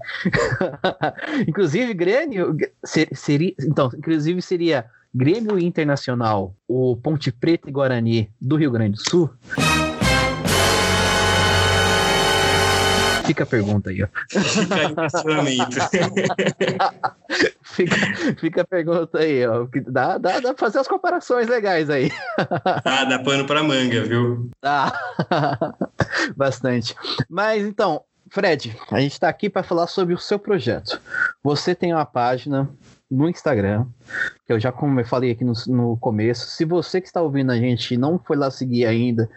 [1.49, 8.71] inclusive, Grêmio seria, então, inclusive seria Grêmio Internacional, o Ponte Preta e Guarani do Rio
[8.71, 9.31] Grande do Sul.
[13.27, 14.09] Fica a pergunta aí, ó.
[14.29, 14.95] Fica aí
[17.63, 17.97] fica,
[18.39, 19.67] fica a pergunta aí, ó.
[19.87, 22.11] Dá, dá, dá pra fazer as comparações legais aí.
[22.85, 24.51] Ah, dá pano pra manga, viu?
[24.63, 24.93] Ah,
[26.37, 26.95] bastante.
[27.29, 31.01] Mas então, Fred, a gente está aqui para falar sobre o seu projeto.
[31.43, 32.69] Você tem uma página
[33.11, 33.87] no Instagram,
[34.45, 36.49] que eu já como eu falei aqui no, no começo.
[36.49, 39.29] Se você que está ouvindo a gente não foi lá seguir ainda,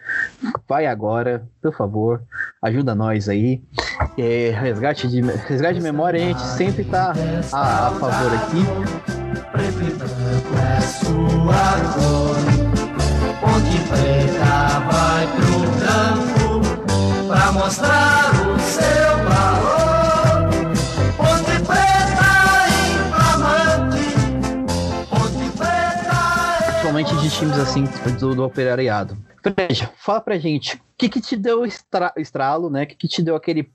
[0.68, 2.22] vai agora, por favor,
[2.62, 3.62] ajuda nós aí.
[4.18, 7.12] É, resgate, de, resgate de memória, a gente sempre está
[7.52, 8.64] a, a favor aqui.
[9.52, 10.06] Preta
[14.90, 18.59] vai pro campo pra mostrar o
[27.30, 27.84] de times assim
[28.18, 29.16] do, do operariado.
[29.42, 32.82] Fred, fala pra gente, o que que te deu estra, estralo, né?
[32.82, 33.70] O que que te deu aquele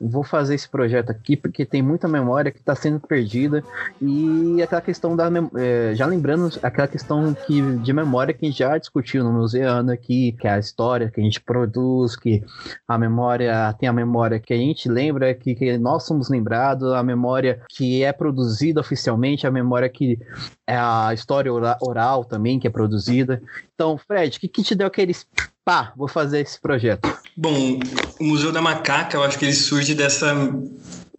[0.00, 3.62] vou fazer esse projeto aqui porque tem muita memória que está sendo perdida.
[4.00, 9.24] E aquela questão da é, já lembrando aquela questão que de memória que já discutiu
[9.24, 12.42] no museano aqui que é a história que a gente produz que
[12.86, 17.02] a memória tem a memória que a gente lembra que, que nós somos lembrados a
[17.02, 20.18] memória que é produzida oficialmente a memória que
[20.66, 23.42] é a história oral também que é produzida.
[23.74, 25.26] Então Fred o que, que te deu aqueles
[25.64, 27.08] pá vou fazer esse projeto
[27.40, 27.78] Bom,
[28.18, 30.34] o Museu da Macaca, eu acho que ele surge dessa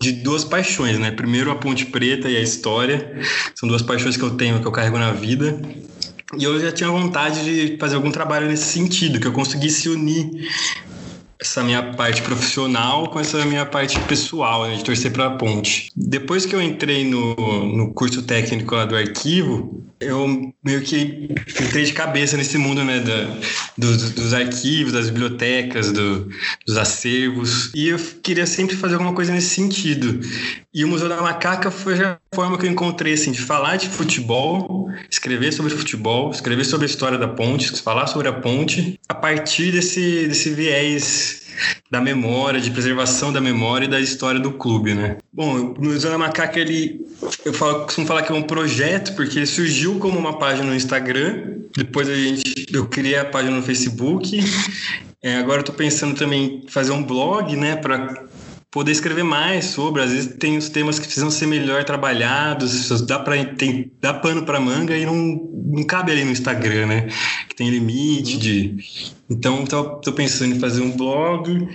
[0.02, 1.12] de duas paixões, né?
[1.12, 3.22] Primeiro a Ponte Preta e a história.
[3.56, 5.62] São duas paixões que eu tenho, que eu carrego na vida.
[6.38, 10.30] E eu já tinha vontade de fazer algum trabalho nesse sentido, que eu conseguisse unir
[11.42, 15.90] essa minha parte profissional com essa minha parte pessoal, né, de torcer para a ponte.
[15.96, 21.30] Depois que eu entrei no, no curso técnico lá do arquivo, eu meio que
[21.62, 23.38] entrei de cabeça nesse mundo né, da,
[23.78, 26.30] dos, dos arquivos, das bibliotecas, do,
[26.66, 30.20] dos acervos, e eu queria sempre fazer alguma coisa nesse sentido.
[30.74, 33.90] E o Museu da Macaca foi a forma que eu encontrei assim, de falar de
[33.90, 39.14] futebol, escrever sobre futebol, escrever sobre a história da ponte, falar sobre a ponte, a
[39.14, 41.48] partir desse, desse viés
[41.90, 45.18] da memória, de preservação da memória e da história do clube, né?
[45.34, 47.06] Bom, o Museu da Macaca, ele,
[47.44, 50.76] eu falo, costumo falar que é um projeto, porque ele surgiu como uma página no
[50.76, 54.40] Instagram, depois a gente, eu criei a página no Facebook,
[55.22, 58.29] é, agora eu tô pensando também em fazer um blog, né, para
[58.72, 60.02] poder escrever mais sobre.
[60.02, 64.44] Às vezes tem os temas que precisam ser melhor trabalhados, dá para tem dá pano
[64.44, 65.16] para manga e não,
[65.66, 67.08] não cabe ali no Instagram, né?
[67.48, 68.76] Que tem limite de.
[69.30, 71.68] Então tô pensando em fazer um blog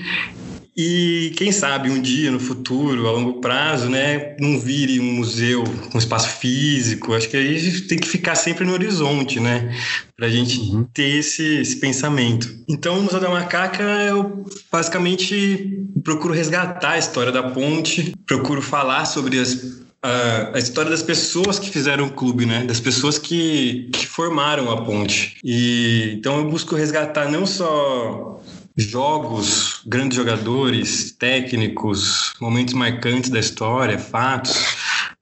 [0.76, 5.62] e quem sabe um dia no futuro, a longo prazo, né, não vire um museu
[5.92, 7.14] com espaço físico.
[7.14, 9.72] Acho que aí a gente tem que ficar sempre no horizonte, né,
[10.16, 10.84] para a gente uhum.
[10.92, 12.48] ter esse, esse pensamento.
[12.68, 19.04] Então, o Museu da Macaca, eu basicamente procuro resgatar a história da ponte, procuro falar
[19.04, 22.62] sobre as a, a, história das pessoas que fizeram o clube, né?
[22.64, 25.38] Das pessoas que, que formaram a ponte.
[25.42, 28.38] E então eu busco resgatar não só
[28.76, 34.52] jogos, grandes jogadores, técnicos, momentos marcantes da história, fatos,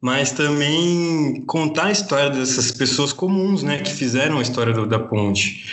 [0.00, 4.98] mas também contar a história dessas pessoas comuns, né, que fizeram a história do, da
[4.98, 5.66] ponte,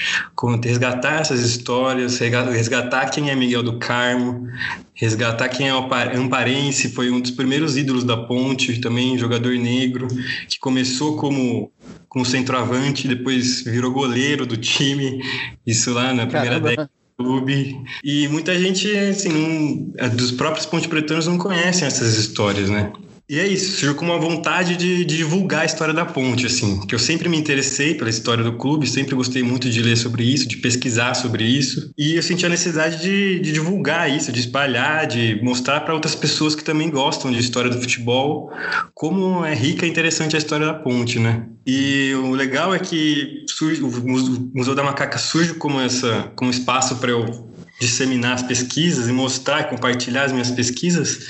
[0.62, 4.48] resgatar essas histórias, resgatar quem é Miguel do Carmo,
[4.94, 10.08] resgatar quem é o Amparense, foi um dos primeiros ídolos da ponte, também jogador negro,
[10.50, 11.72] que começou como
[12.08, 15.22] como centroavante, depois virou goleiro do time,
[15.65, 16.70] isso lá na primeira Caramba.
[16.70, 17.77] década clube.
[18.01, 22.93] E muita gente, assim, não, dos próprios ponte pretanos não conhecem essas histórias, né?
[23.29, 26.79] E é isso, surgiu com uma vontade de, de, divulgar a história da ponte, assim,
[26.88, 30.23] que eu sempre me interessei pela história do clube, sempre gostei muito de ler sobre
[30.23, 34.39] isso, de pesquisar sobre isso, e eu senti a necessidade de, de divulgar isso, de
[34.39, 38.51] espalhar, de mostrar para outras pessoas que também gostam de história do futebol,
[38.95, 41.45] como é rica e interessante a história da ponte, né?
[41.67, 46.95] E o legal é que surge, o Museu da Macaca surge como essa, como espaço
[46.95, 51.28] para eu disseminar as pesquisas e mostrar e compartilhar as minhas pesquisas,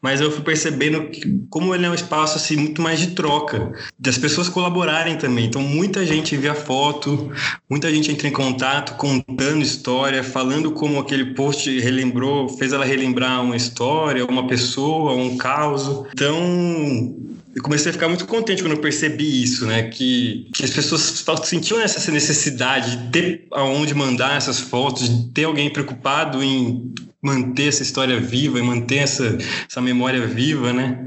[0.00, 1.10] mas eu fui percebendo
[1.48, 5.46] como ele é um espaço assim muito mais de troca, das pessoas colaborarem também.
[5.46, 7.32] Então muita gente via foto,
[7.68, 13.42] muita gente entra em contato, contando história, falando como aquele post relembrou, fez ela relembrar
[13.42, 16.06] uma história, uma pessoa, um caos.
[16.12, 17.16] Então
[17.56, 19.84] eu comecei a ficar muito contente quando eu percebi isso, né?
[19.84, 25.44] Que, que as pessoas sentiam essa necessidade de ter aonde mandar essas fotos, de ter
[25.44, 26.92] alguém preocupado em
[27.22, 31.06] manter essa história viva e manter essa, essa memória viva, né?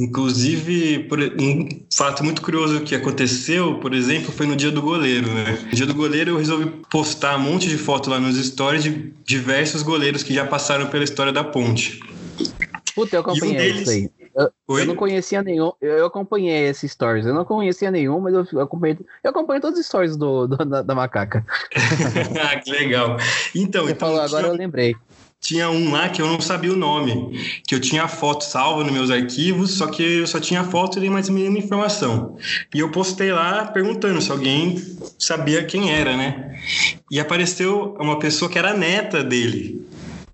[0.00, 5.32] Inclusive, por, um fato muito curioso que aconteceu, por exemplo, foi no dia do goleiro,
[5.32, 5.60] né?
[5.64, 9.12] No dia do goleiro eu resolvi postar um monte de foto lá nos stories de
[9.24, 12.00] diversos goleiros que já passaram pela história da ponte.
[12.96, 13.82] Puta, eu acompanhei um deles...
[13.82, 14.17] isso aí.
[14.38, 15.72] Eu, eu, não conhecia nenhum.
[15.80, 17.26] Eu, acompanhei esses stories.
[17.26, 18.96] Eu não conhecia nenhum, mas eu acompanhei.
[19.24, 21.44] Eu acompanhei todos os stories do, do da, da, macaca.
[22.40, 23.16] ah, que legal.
[23.52, 24.94] Então, Você então falou, agora eu lembrei
[25.40, 28.82] tinha um lá que eu não sabia o nome, que eu tinha a foto salva
[28.82, 32.36] nos meus arquivos, só que eu só tinha a foto e mais nenhuma informação.
[32.74, 34.76] E eu postei lá perguntando se alguém
[35.18, 36.60] sabia quem era, né?
[37.10, 39.77] E apareceu uma pessoa que era neta dele.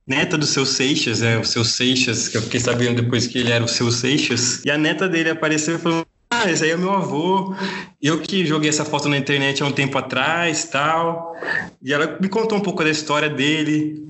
[0.06, 3.50] Neta do seu Seixas, é, o seu Seixas, que eu fiquei sabendo depois que ele
[3.50, 4.62] era o seu Seixas.
[4.64, 7.54] E a neta dele apareceu e falou: ah, esse aí é meu avô.
[8.02, 11.34] Eu que joguei essa foto na internet há um tempo atrás, tal.
[11.82, 14.06] E ela me contou um pouco da história dele,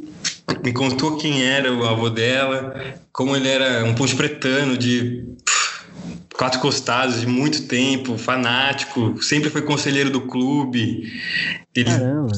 [0.64, 2.74] me contou quem era o avô dela,
[3.12, 5.24] como ele era um ponte pretano de
[6.36, 11.12] quatro costados de muito tempo, fanático, sempre foi conselheiro do clube.
[11.74, 11.90] Ele...
[11.90, 12.32] Caramba.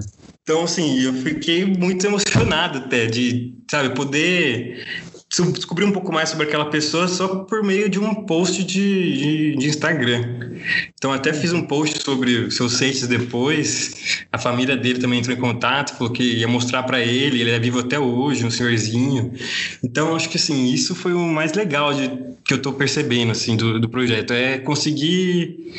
[0.48, 4.86] Então, assim, eu fiquei muito emocionado até de, sabe, poder
[5.44, 9.56] descobrir um pouco mais sobre aquela pessoa só por meio de um post de, de,
[9.56, 10.58] de Instagram.
[10.94, 14.24] Então até fiz um post sobre o seu Seixas depois.
[14.32, 17.58] A família dele também entrou em contato, falou que ia mostrar para ele, ele é
[17.58, 19.32] vivo até hoje, um senhorzinho.
[19.82, 22.08] Então acho que assim, isso foi o mais legal de,
[22.44, 25.72] que eu estou percebendo assim do, do projeto, é conseguir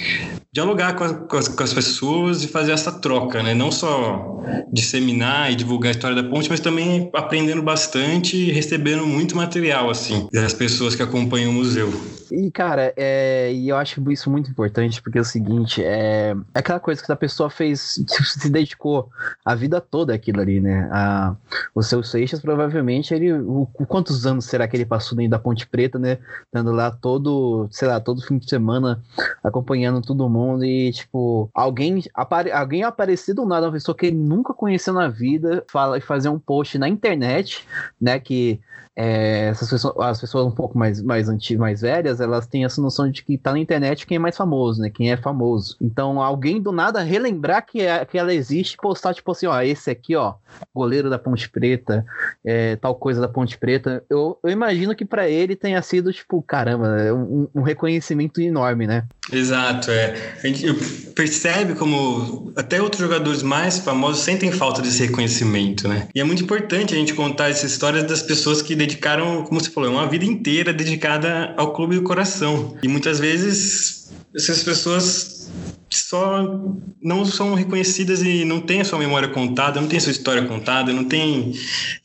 [0.58, 3.54] dialogar com, a, com, as, com, as, pessoas e fazer essa troca, né?
[3.54, 4.44] Não só
[4.74, 9.47] disseminar e divulgar a história da ponte, mas também aprendendo bastante e recebendo muito material,
[9.90, 11.92] assim, das pessoas que acompanham o museu.
[12.32, 16.60] E, cara, é, e eu acho isso muito importante, porque é o seguinte, é, é
[16.60, 19.10] aquela coisa que a pessoa fez, se dedicou
[19.46, 20.90] a vida toda aquilo ali, né?
[20.92, 21.36] A,
[21.74, 23.34] o seu Seixas, provavelmente, ele.
[23.34, 26.18] O, quantos anos será que ele passou dentro da Ponte Preta, né?
[26.52, 29.02] Dando lá todo, sei lá, todo fim de semana,
[29.44, 34.18] acompanhando todo mundo e, tipo, alguém, apare, alguém aparecer do nada, uma pessoa que ele
[34.18, 37.66] nunca conheceu na vida, fala e fazer um post na internet,
[38.00, 38.20] né?
[38.20, 38.60] Que
[39.00, 42.82] é, essas pessoas, as pessoas um pouco mais, mais antigas, mais velhas, elas têm essa
[42.82, 44.90] noção de que tá na internet quem é mais famoso, né?
[44.90, 45.78] Quem é famoso.
[45.80, 49.92] Então, alguém do nada relembrar que, é, que ela existe postar, tipo assim, ó, esse
[49.92, 50.34] aqui, ó,
[50.74, 52.04] goleiro da Ponte Preta,
[52.44, 54.04] é, tal coisa da Ponte Preta.
[54.10, 59.04] Eu, eu imagino que para ele tenha sido, tipo, caramba, um, um, reconhecimento enorme, né?
[59.32, 60.16] Exato, é.
[60.44, 60.74] A gente
[61.14, 66.08] percebe como até outros jogadores mais famosos sentem falta desse reconhecimento, né?
[66.16, 69.70] E é muito importante a gente contar essas histórias das pessoas que dedicaram, como você
[69.70, 72.78] falou, uma vida inteira dedicada ao clube do coração.
[72.82, 75.52] E muitas vezes essas pessoas
[75.90, 76.62] só
[77.02, 80.44] não são reconhecidas e não têm a sua memória contada, não tem a sua história
[80.44, 81.54] contada, não tem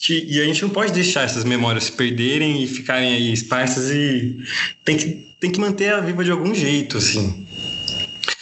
[0.09, 4.39] e a gente não pode deixar essas memórias se perderem e ficarem aí esparsas e
[4.85, 7.47] tem que tem que manter a viva de algum jeito assim.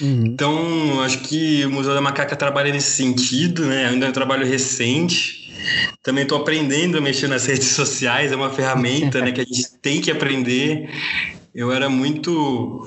[0.00, 0.26] Uhum.
[0.26, 3.86] Então, acho que o Museu da Macaca trabalha nesse sentido, né?
[3.86, 5.39] Ainda é um trabalho recente,
[6.02, 9.72] também estou aprendendo a mexer nas redes sociais, é uma ferramenta né, que a gente
[9.80, 10.88] tem que aprender.
[11.54, 12.86] Eu era muito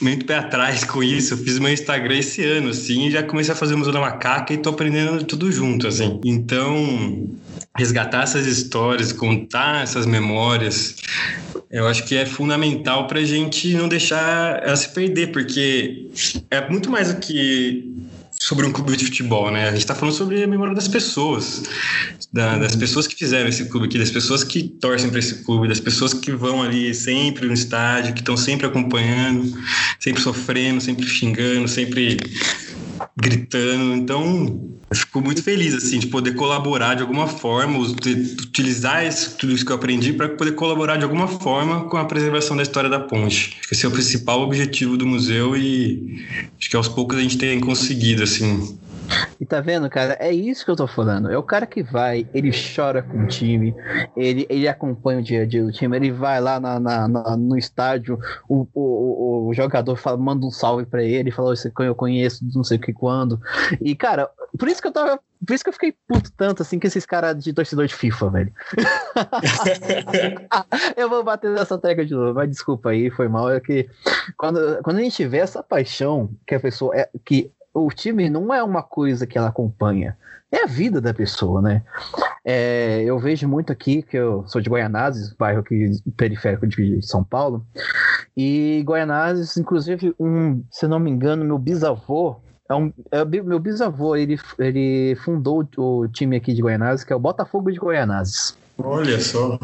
[0.00, 1.34] muito pé atrás com isso.
[1.34, 4.52] Eu fiz meu Instagram esse ano, assim, já comecei a fazer o Museu da Macaca
[4.52, 6.20] e tô aprendendo tudo junto, assim.
[6.24, 7.28] Então,
[7.76, 10.96] resgatar essas histórias, contar essas memórias,
[11.70, 16.06] eu acho que é fundamental para a gente não deixar ela se perder, porque
[16.50, 17.94] é muito mais do que
[18.40, 19.68] sobre um clube de futebol, né?
[19.68, 21.62] A gente está falando sobre a memória das pessoas,
[22.32, 25.68] da, das pessoas que fizeram esse clube aqui, das pessoas que torcem para esse clube,
[25.68, 29.52] das pessoas que vão ali sempre no estádio, que estão sempre acompanhando,
[29.98, 32.16] sempre sofrendo, sempre xingando, sempre
[33.16, 33.94] gritando.
[33.94, 39.64] Então, fico muito feliz assim de poder colaborar de alguma forma, utilizar isso, tudo isso
[39.64, 43.00] que eu aprendi para poder colaborar de alguma forma com a preservação da história da
[43.00, 43.56] ponte.
[43.58, 46.24] Acho que esse é o principal objetivo do museu e
[46.58, 48.78] acho que aos poucos a gente tem conseguido assim
[49.40, 50.16] e tá vendo, cara?
[50.20, 51.30] É isso que eu tô falando.
[51.30, 53.74] É o cara que vai, ele chora com o time,
[54.16, 57.36] ele, ele acompanha o dia a dia do time, ele vai lá na, na, na
[57.36, 58.18] no estádio,
[58.48, 62.78] o, o, o, jogador fala, manda um salve pra ele, fala, eu conheço, não sei
[62.78, 63.40] o que quando.
[63.80, 65.20] E, cara, por isso que eu tava.
[65.46, 68.30] Por isso que eu fiquei puto tanto assim com esses caras de torcedor de FIFA,
[68.30, 68.52] velho.
[70.96, 73.48] eu vou bater nessa treca de novo, mas desculpa aí, foi mal.
[73.48, 73.88] É que
[74.36, 77.08] quando, quando a gente vê essa paixão que a pessoa é.
[77.24, 77.52] que
[77.86, 80.16] o time não é uma coisa que ela acompanha,
[80.50, 81.82] é a vida da pessoa, né?
[82.44, 87.22] É, eu vejo muito aqui, que eu sou de Goianazes, bairro aqui periférico de São
[87.22, 87.66] Paulo,
[88.36, 92.36] e Goianazes, inclusive, um, se não me engano, meu bisavô
[92.68, 97.16] É um, é, meu bisavô, ele, ele fundou o time aqui de Goianazes, que é
[97.16, 98.56] o Botafogo de Goianazes.
[98.78, 99.58] Olha só.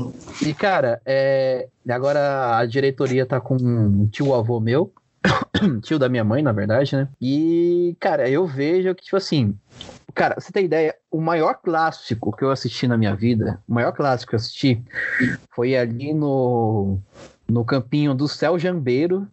[0.45, 4.93] E, cara, é, agora a diretoria tá com um tio avô meu,
[5.83, 7.09] tio da minha mãe, na verdade, né?
[7.21, 9.59] E, cara, eu vejo que, tipo assim,
[10.15, 13.93] cara, você tem ideia, o maior clássico que eu assisti na minha vida, o maior
[13.93, 14.83] clássico que eu assisti
[15.55, 16.99] foi ali no
[17.47, 19.29] no campinho do Céu Jambeiro,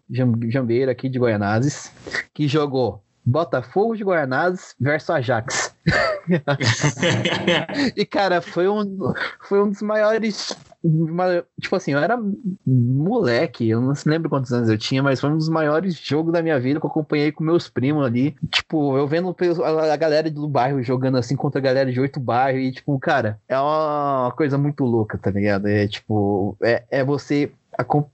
[0.49, 1.91] Jambeiro aqui de Goianazes,
[2.33, 5.73] que jogou Botafogo de Guaianazes versus Ajax.
[7.95, 10.55] e, cara, foi um, foi um dos maiores.
[10.83, 12.19] Uma, tipo assim, eu era
[12.65, 16.41] moleque, eu não lembro quantos anos eu tinha, mas foi um dos maiores jogos da
[16.41, 18.35] minha vida que eu acompanhei com meus primos ali.
[18.49, 22.61] Tipo, eu vendo a galera do bairro jogando assim contra a galera de oito bairros,
[22.61, 25.67] e, tipo, cara, é uma coisa muito louca, tá ligado?
[25.67, 27.51] É tipo, é, é você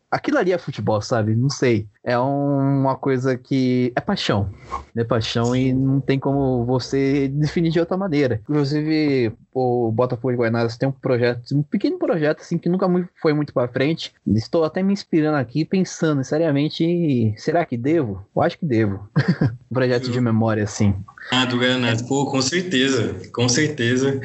[0.09, 1.35] aquilo ali é futebol, sabe?
[1.35, 1.87] Não sei.
[2.03, 4.49] É uma coisa que é paixão.
[4.95, 8.39] É paixão e não tem como você definir de outra maneira.
[8.43, 12.87] Inclusive, o Botafogo de Guaianazes tem um projeto, um pequeno projeto assim que nunca
[13.21, 14.13] foi muito para frente.
[14.27, 18.25] Estou até me inspirando aqui, pensando seriamente, será que devo?
[18.35, 19.09] Eu acho que devo.
[19.69, 20.95] um projeto de memória assim.
[21.29, 24.21] Ah, do Guaianazes, pô, com certeza, com certeza.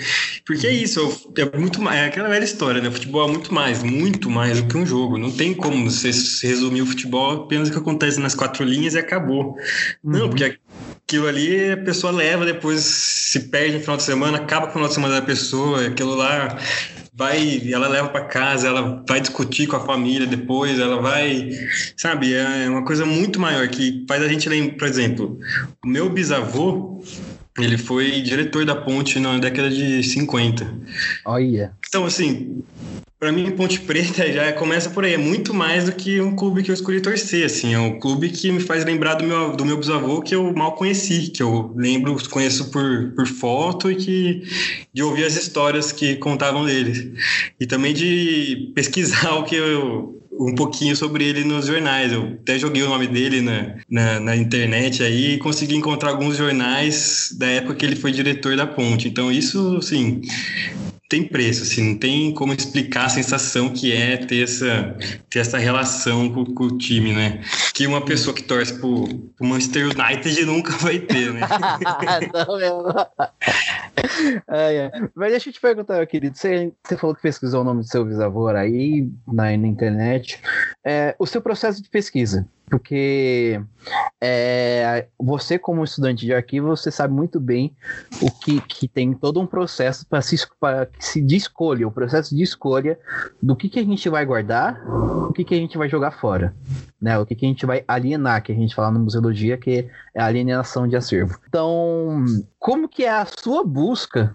[0.47, 2.89] Porque é isso, é muito mais, é aquela velha história, né?
[2.89, 5.19] O futebol é muito mais, muito mais do que um jogo.
[5.19, 6.11] Não tem como você
[6.47, 9.57] resumir o futebol apenas o que acontece nas quatro linhas e acabou.
[10.05, 10.13] Uhum.
[10.13, 10.57] Não, porque
[11.05, 14.75] aquilo ali a pessoa leva depois, se perde no final de semana, acaba com o
[14.75, 16.57] final de semana da pessoa, aquilo lá
[17.15, 21.51] vai, ela leva para casa, ela vai discutir com a família depois, ela vai,
[21.97, 25.39] sabe, é uma coisa muito maior que faz a gente lembrar, por exemplo,
[25.85, 27.03] o meu bisavô,
[27.59, 30.75] ele foi diretor da ponte na década de 50.
[31.27, 31.73] Olha.
[31.87, 32.65] Então, assim,
[33.23, 35.15] para mim, Ponte Preta já começa por aí.
[35.15, 37.47] É muito mais do que um clube que eu escolhi torcer.
[37.47, 40.53] Assim, é um clube que me faz lembrar do meu, do meu bisavô que eu
[40.53, 44.43] mal conheci, que eu lembro, conheço por, por foto e que
[44.93, 47.15] de ouvir as histórias que contavam dele.
[47.61, 52.13] E também de pesquisar o que eu, um pouquinho sobre ele nos jornais.
[52.13, 56.39] Eu até joguei o nome dele na, na, na, internet aí e consegui encontrar alguns
[56.39, 59.07] jornais da época que ele foi diretor da Ponte.
[59.07, 60.23] Então, isso, assim,
[61.13, 64.97] tem preço, assim, não tem como explicar a sensação que é ter essa,
[65.29, 67.43] ter essa relação com, com o time, né?
[67.75, 69.07] Que uma pessoa que torce pro,
[69.37, 71.41] pro Manchester United nunca vai ter, né?
[72.33, 72.89] não, meu.
[74.49, 74.91] Ah, é.
[75.15, 78.05] Mas deixa eu te perguntar, querido, você, você falou que pesquisou o nome do seu
[78.05, 80.41] bisavô aí na, na internet.
[80.85, 83.61] É, o seu processo de pesquisa, porque
[84.19, 87.77] é, você, como estudante de arquivo, você sabe muito bem
[88.23, 90.39] o que, que tem todo um processo para se,
[90.99, 92.99] se de escolha, o processo de escolha
[93.43, 96.55] do que, que a gente vai guardar, o que, que a gente vai jogar fora,
[96.99, 97.19] né?
[97.19, 100.21] O que, que a gente vai alienar, que a gente fala no museologia, que é
[100.21, 101.39] a alienação de acervo.
[101.49, 102.25] Então,
[102.59, 104.35] como que é a sua busca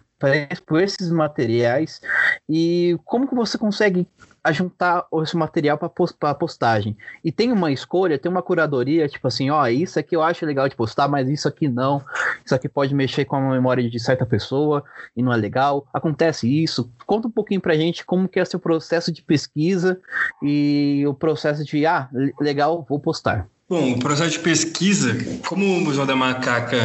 [0.65, 2.01] por esses materiais
[2.49, 4.07] e como que você consegue
[4.47, 6.95] a juntar esse material para postagem.
[7.21, 10.69] E tem uma escolha, tem uma curadoria, tipo assim, ó, isso aqui eu acho legal
[10.69, 12.01] de postar, mas isso aqui não.
[12.45, 14.85] Isso aqui pode mexer com a memória de certa pessoa
[15.15, 15.85] e não é legal.
[15.93, 16.89] Acontece isso.
[17.05, 19.99] Conta um pouquinho pra gente como que é seu processo de pesquisa
[20.41, 23.49] e o processo de, ah, legal, vou postar.
[23.69, 26.77] Bom, o processo de pesquisa, como o Museu da Macaca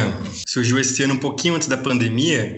[0.45, 2.57] surgiu esse ano um pouquinho antes da pandemia,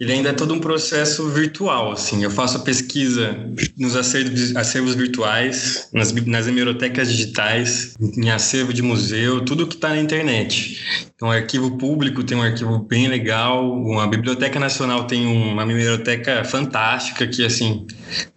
[0.00, 2.24] ele ainda é todo um processo virtual, assim.
[2.24, 3.36] Eu faço a pesquisa
[3.76, 10.00] nos acervos, virtuais, nas, nas hemerotecas digitais, em acervo de museu, tudo que está na
[10.00, 11.10] internet.
[11.14, 16.42] Então, o arquivo público tem um arquivo bem legal, a Biblioteca Nacional tem uma biblioteca
[16.42, 17.86] fantástica que, assim,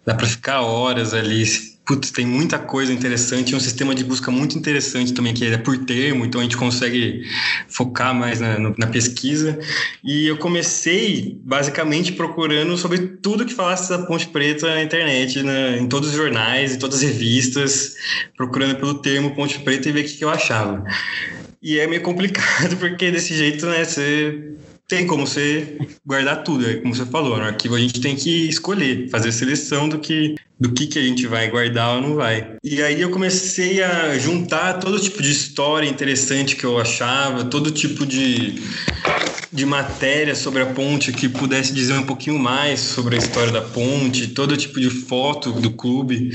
[0.04, 4.56] dá para ficar horas ali putz, tem muita coisa interessante, um sistema de busca muito
[4.56, 7.26] interessante também, que é por termo, então a gente consegue
[7.68, 9.58] focar mais na, na pesquisa.
[10.02, 15.88] E eu comecei basicamente procurando sobre tudo que falasse da Ponte Preta na internet, em
[15.88, 17.94] todos os jornais, em todas as revistas,
[18.36, 20.84] procurando pelo termo Ponte Preta e ver o que, que eu achava.
[21.60, 24.54] E é meio complicado, porque desse jeito, né, você
[24.92, 28.46] tem como você guardar tudo, é como você falou, no arquivo a gente tem que
[28.46, 32.56] escolher, fazer seleção do que do que, que a gente vai guardar ou não vai.
[32.62, 37.70] E aí eu comecei a juntar todo tipo de história interessante que eu achava, todo
[37.72, 38.62] tipo de,
[39.52, 43.60] de matéria sobre a ponte que pudesse dizer um pouquinho mais sobre a história da
[43.60, 46.30] ponte, todo tipo de foto do clube.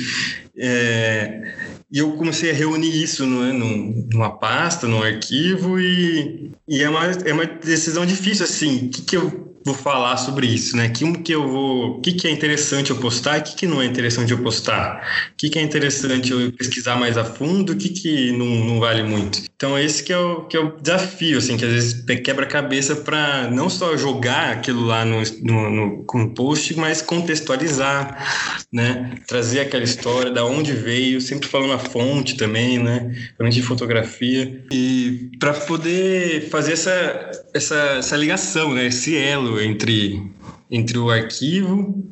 [0.56, 1.56] É,
[1.92, 7.06] e eu comecei a reunir isso né, numa pasta, num arquivo, e, e é, uma,
[7.06, 10.90] é uma decisão difícil, assim, o que, que eu vou falar sobre isso, né?
[10.90, 13.82] Que que eu vou, o que, que é interessante eu postar o que, que não
[13.82, 15.06] é interessante eu postar?
[15.34, 18.80] O que, que é interessante eu pesquisar mais a fundo, o que, que não, não
[18.80, 19.44] vale muito?
[19.56, 22.96] Então esse que é o, que é o desafio, assim, que às vezes quebra cabeça
[22.96, 29.16] para não só jogar aquilo lá no, no, no, no post, mas contextualizar, né?
[29.28, 33.14] Trazer aquela história, da onde veio, sempre falando a fonte também, né?
[33.38, 38.88] Falando de fotografia e para poder fazer essa, essa, essa ligação, né?
[38.88, 40.32] Esse elo entre
[40.70, 42.04] entre o arquivo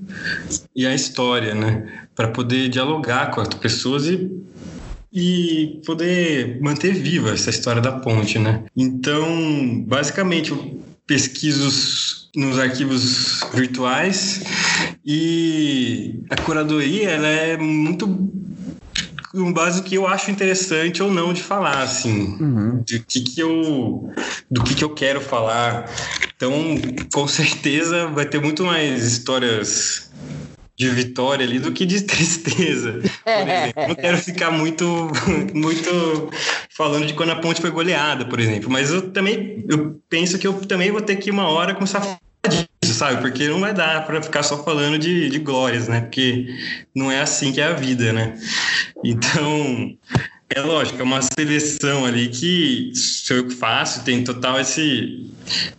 [0.75, 2.07] e a história, né?
[2.15, 4.31] Para poder dialogar com as pessoas e,
[5.11, 8.63] e poder manter viva essa história da ponte, né?
[8.75, 14.43] Então, basicamente, eu pesquiso nos arquivos virtuais
[15.05, 18.07] e a curadoria ela é muito
[19.53, 22.77] base no que eu acho interessante ou não de falar, assim, uhum.
[22.77, 24.09] do que que eu,
[24.49, 25.89] do que que eu quero falar.
[26.35, 26.53] Então,
[27.13, 30.11] com certeza vai ter muito mais histórias
[30.77, 33.01] de vitória ali do que de tristeza.
[33.23, 34.85] Por exemplo, não quero ficar muito,
[35.53, 36.29] muito
[36.75, 38.69] falando de quando a ponte foi goleada, por exemplo.
[38.69, 42.24] Mas eu também eu penso que eu também vou ter que uma hora começar a
[42.47, 43.21] disso, sabe?
[43.21, 46.01] Porque não vai dar para ficar só falando de, de glórias, né?
[46.01, 46.47] Porque
[46.93, 48.37] não é assim que é a vida, né?
[49.03, 49.97] Então,
[50.49, 55.29] é lógico, é uma seleção ali que sou eu que faço, tem total esse,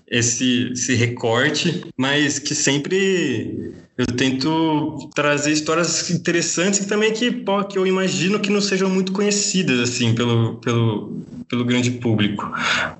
[0.08, 7.78] esse, esse recorte, mas que sempre eu tento trazer histórias interessantes e também que, que
[7.78, 12.50] eu imagino que não sejam muito conhecidas assim pelo, pelo, pelo grande público.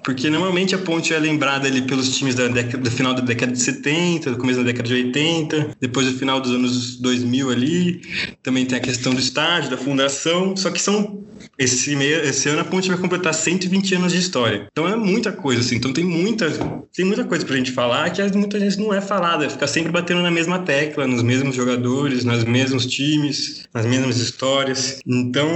[0.04, 3.52] Porque normalmente a ponte é lembrada ali pelos times da década, do final da década
[3.52, 8.00] de 70, do começo da década de 80, depois do final dos anos 2000 ali.
[8.42, 11.24] Também tem a questão do estádio, da fundação, só que são
[11.58, 14.66] esse, meio, esse ano a ponte vai completar 120 anos de história.
[14.70, 15.76] Então é muita coisa, assim.
[15.76, 16.50] Então tem muita,
[16.94, 19.48] tem muita coisa pra gente falar que muita gente não é falada.
[19.48, 25.00] Fica sempre batendo na mesma tecla, nos mesmos jogadores, nos mesmos times, nas mesmas histórias.
[25.06, 25.48] Então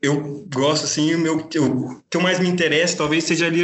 [0.00, 3.62] eu gosto, assim, o meu, o que eu mais me interessa talvez seja ali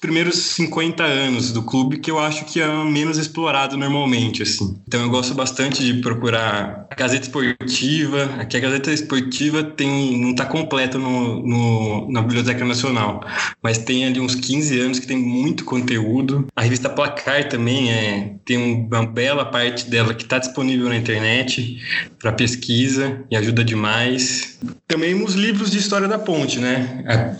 [0.00, 4.78] primeiros 50 anos do clube, que eu acho que é menos explorado normalmente, assim.
[4.86, 8.24] Então eu gosto bastante de procurar a Gazeta Esportiva.
[8.38, 13.24] Aqui a Gazeta Esportiva tem não está completo no, no, na Biblioteca Nacional,
[13.62, 16.46] mas tem ali uns 15 anos que tem muito conteúdo.
[16.54, 21.78] A revista Placar também é, tem uma bela parte dela que está disponível na internet
[22.18, 24.58] para pesquisa e ajuda demais.
[24.86, 27.36] Também os livros de história da ponte, né?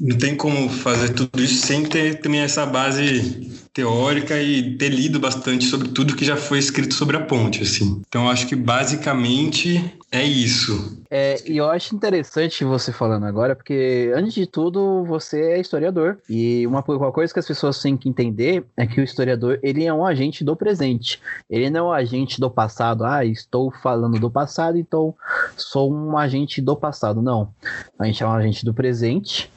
[0.00, 5.20] Não tem como fazer tudo isso sem ter também essa base teórica e ter lido
[5.20, 8.00] bastante sobre tudo que já foi escrito sobre a ponte, assim.
[8.08, 10.98] Então, acho que basicamente é isso.
[11.10, 16.18] É, e eu acho interessante você falando agora, porque antes de tudo, você é historiador.
[16.28, 19.84] E uma, uma coisa que as pessoas têm que entender é que o historiador, ele
[19.84, 21.20] é um agente do presente.
[21.48, 23.04] Ele não é um agente do passado.
[23.04, 25.14] Ah, estou falando do passado, então
[25.56, 27.22] sou um agente do passado.
[27.22, 27.52] Não.
[27.98, 29.50] A gente é um agente do presente.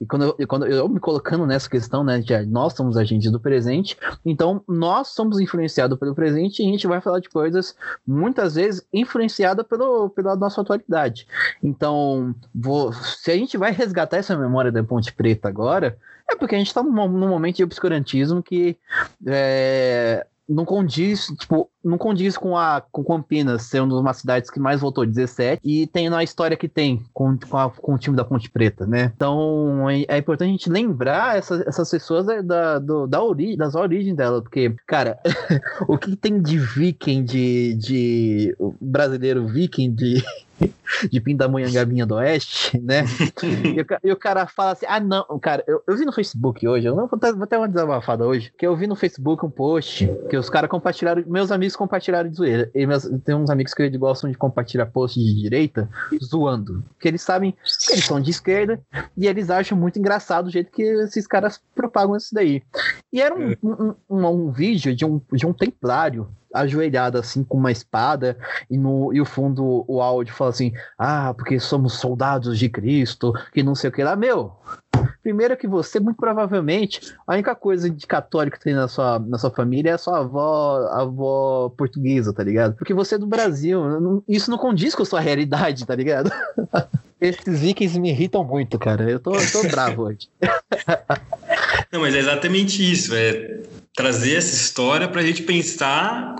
[0.00, 3.40] E quando eu, quando eu me colocando nessa questão, né, de nós somos agentes do
[3.40, 7.74] presente, então nós somos influenciados pelo presente e a gente vai falar de coisas
[8.06, 10.93] muitas vezes influenciadas pelo, pela nossa atualidade.
[11.62, 15.96] Então, vou, se a gente vai resgatar essa memória da Ponte Preta agora,
[16.30, 18.76] é porque a gente está num, num momento de obscurantismo que
[19.26, 24.60] é, não condiz, tipo, não condiz com a com Campinas ser uma das cidades que
[24.60, 28.16] mais votou 17 e tem na história que tem com, com, a, com o time
[28.16, 29.12] da Ponte Preta, né?
[29.14, 33.74] Então é, é importante a gente lembrar essa, essas pessoas da, do, da ori, das
[33.74, 35.18] origens dela, porque, cara,
[35.88, 40.22] o que tem de viking, de, de brasileiro viking, de
[41.10, 43.04] de Pindamonhangabinha do Oeste, né?
[43.42, 46.66] e, o, e, o, cara fala assim: ah, não, cara, eu, eu vi no Facebook
[46.66, 49.50] hoje, eu não vou, vou ter uma desabafada hoje, que eu vi no Facebook um
[49.50, 52.70] post que os caras compartilharam, meus amigos compartilharam de zoeira.
[52.74, 55.88] E meus, tem uns amigos que gostam de compartilhar posts de direita
[56.22, 58.80] zoando, porque eles sabem que eles são de esquerda
[59.16, 62.62] e eles acham muito engraçado o jeito que esses caras propagam isso daí.
[63.12, 63.56] E era um, é.
[63.62, 68.38] um, um, um vídeo de um, de um templário ajoelhada assim com uma espada
[68.70, 73.32] e no e o fundo o áudio fala assim: "Ah, porque somos soldados de Cristo",
[73.52, 74.52] que não sei o que lá, meu.
[75.22, 79.38] Primeiro que você, muito provavelmente, a única coisa de católico que tem na sua, na
[79.38, 82.76] sua família é a sua avó, a avó portuguesa, tá ligado?
[82.76, 86.30] Porque você é do Brasil, não, isso não condiz com a sua realidade, tá ligado?
[87.20, 89.10] Esses vikings me irritam muito, cara.
[89.10, 90.28] Eu tô, eu tô bravo hoje.
[91.92, 93.14] Não, mas é exatamente isso.
[93.14, 93.60] É
[93.94, 96.34] trazer essa história para a gente pensar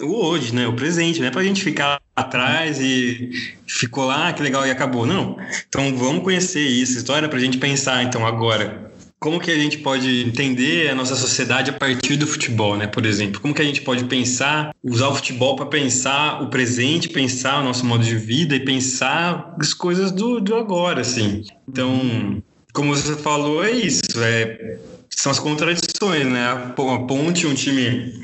[0.00, 0.66] o hoje, né?
[0.66, 3.30] O presente, não é para a gente ficar atrás e
[3.66, 5.06] ficou lá, que legal e acabou.
[5.06, 5.36] Não.
[5.68, 8.92] Então vamos conhecer isso, história para a gente pensar, então, agora.
[9.18, 12.86] como que a gente pode entender a nossa sociedade a partir do futebol, né?
[12.86, 17.08] Por exemplo, como que a gente pode pensar, usar o futebol para pensar o presente,
[17.08, 21.42] pensar o nosso modo de vida e pensar as coisas do, do agora, assim.
[21.68, 22.42] Então,
[22.76, 24.02] como você falou, é isso.
[24.18, 26.46] É, são as contradições, né?
[26.46, 28.22] A Ponte, um time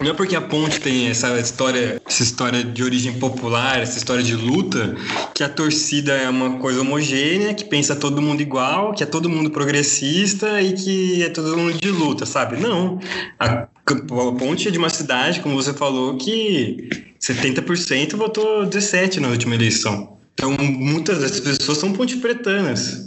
[0.00, 4.22] não é porque a Ponte tem essa história, essa história de origem popular, essa história
[4.22, 4.96] de luta,
[5.34, 9.28] que a torcida é uma coisa homogênea, que pensa todo mundo igual, que é todo
[9.28, 12.56] mundo progressista e que é todo mundo de luta, sabe?
[12.56, 12.98] Não.
[13.38, 16.88] A, a Ponte é de uma cidade, como você falou, que
[17.20, 20.14] 70% votou 17 na última eleição.
[20.32, 23.06] Então, muitas dessas pessoas são ponte pretanas.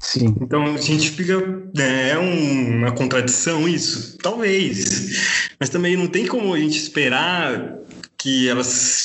[0.00, 0.34] Sim.
[0.40, 1.38] Então a gente fica.
[1.76, 4.16] Né, é uma contradição isso?
[4.18, 5.52] Talvez.
[5.60, 7.76] Mas também não tem como a gente esperar
[8.16, 9.04] que elas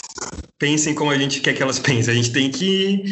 [0.58, 2.14] pensem como a gente quer que elas pensem.
[2.14, 3.04] A gente tem que.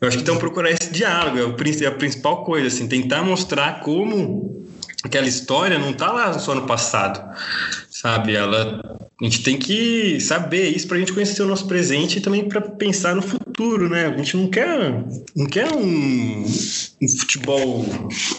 [0.00, 3.80] Eu acho que então procurar esse diálogo, é, é a principal coisa, assim, tentar mostrar
[3.80, 4.64] como
[5.02, 7.20] aquela história não está lá só no passado,
[8.02, 8.34] sabe?
[8.34, 12.20] Ela, a gente tem que saber isso para a gente conhecer o nosso presente e
[12.20, 14.06] também para pensar no futuro, né?
[14.06, 15.04] A gente não quer,
[15.36, 16.44] não quer um,
[17.00, 17.86] um futebol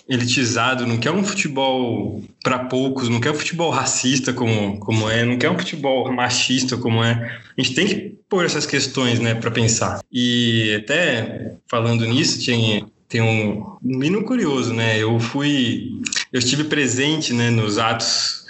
[0.10, 5.24] elitizado, não quer um futebol para poucos, não quer um futebol racista como, como é,
[5.24, 7.40] não quer um futebol machista como é.
[7.58, 10.02] A gente tem que pôr essas questões, né, para pensar.
[10.12, 14.98] E até falando nisso, tinha tem um menino curioso, né?
[14.98, 16.02] Eu fui,
[16.32, 18.44] eu estive presente, né, nos atos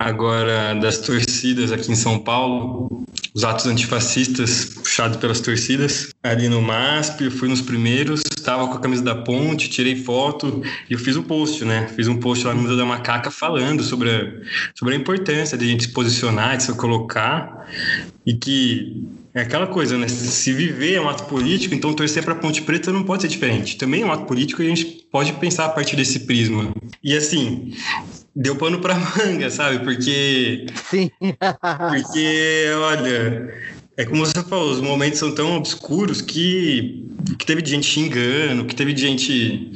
[0.00, 6.62] agora das torcidas aqui em São Paulo, os atos antifascistas puxados pelas torcidas, ali no
[6.62, 10.98] MASP, eu fui nos primeiros, estava com a camisa da Ponte, tirei foto e eu
[10.98, 11.86] fiz um post, né?
[11.94, 14.32] Fiz um post lá no Museu da Macaca falando sobre a,
[14.74, 17.68] sobre a importância de a gente se posicionar, de se colocar
[18.24, 20.08] e que é aquela coisa, né?
[20.08, 23.76] Se viver é um ato político, então torcer para Ponte Preta não pode ser diferente.
[23.76, 26.72] Também é um ato político e a gente pode pensar a partir desse prisma.
[27.04, 27.72] E assim,
[28.40, 29.84] deu pano para manga, sabe?
[29.84, 30.66] Porque.
[30.90, 31.10] Sim.
[31.20, 33.70] porque, olha.
[33.96, 37.04] É como você falou, os momentos são tão obscuros que,
[37.38, 39.72] que teve gente xingando, que teve gente.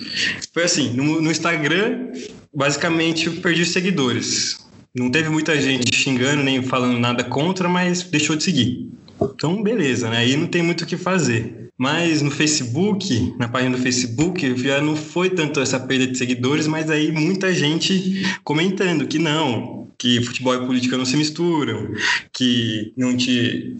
[0.52, 2.10] Foi assim, no, no Instagram,
[2.54, 4.64] basicamente eu perdi seguidores.
[4.94, 8.88] Não teve muita gente xingando nem falando nada contra, mas deixou de seguir.
[9.20, 10.18] Então, beleza, né?
[10.18, 11.63] Aí não tem muito o que fazer.
[11.76, 16.66] Mas no Facebook, na página do Facebook, já não foi tanto essa perda de seguidores,
[16.66, 21.92] mas aí muita gente comentando que não, que futebol e política não se misturam,
[22.32, 23.76] que não te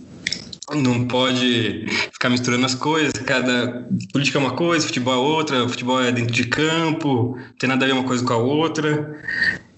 [0.72, 3.12] não pode ficar misturando as coisas.
[3.12, 7.68] Cada política é uma coisa, futebol é outra, futebol é dentro de campo, não tem
[7.68, 9.20] nada a ver uma coisa com a outra.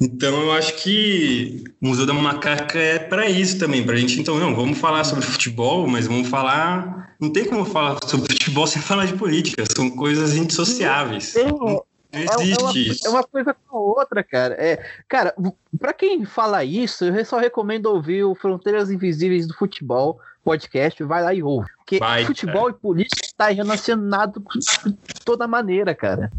[0.00, 4.20] Então eu acho que o Museu da Macaca é para isso também, para a gente.
[4.20, 7.14] Então, não, vamos falar sobre futebol, mas vamos falar.
[7.18, 11.34] Não tem como falar sobre futebol sem falar de política, são coisas indissociáveis.
[11.34, 11.82] Não
[12.16, 13.06] existe é, uma, isso.
[13.06, 14.54] É uma coisa com a outra, cara.
[14.58, 15.34] É, cara,
[15.78, 21.24] para quem fala isso, eu só recomendo ouvir o Fronteiras Invisíveis do Futebol podcast, vai
[21.24, 21.66] lá e ouve.
[21.78, 26.30] Porque vai, futebol e política está relacionado de toda maneira, cara.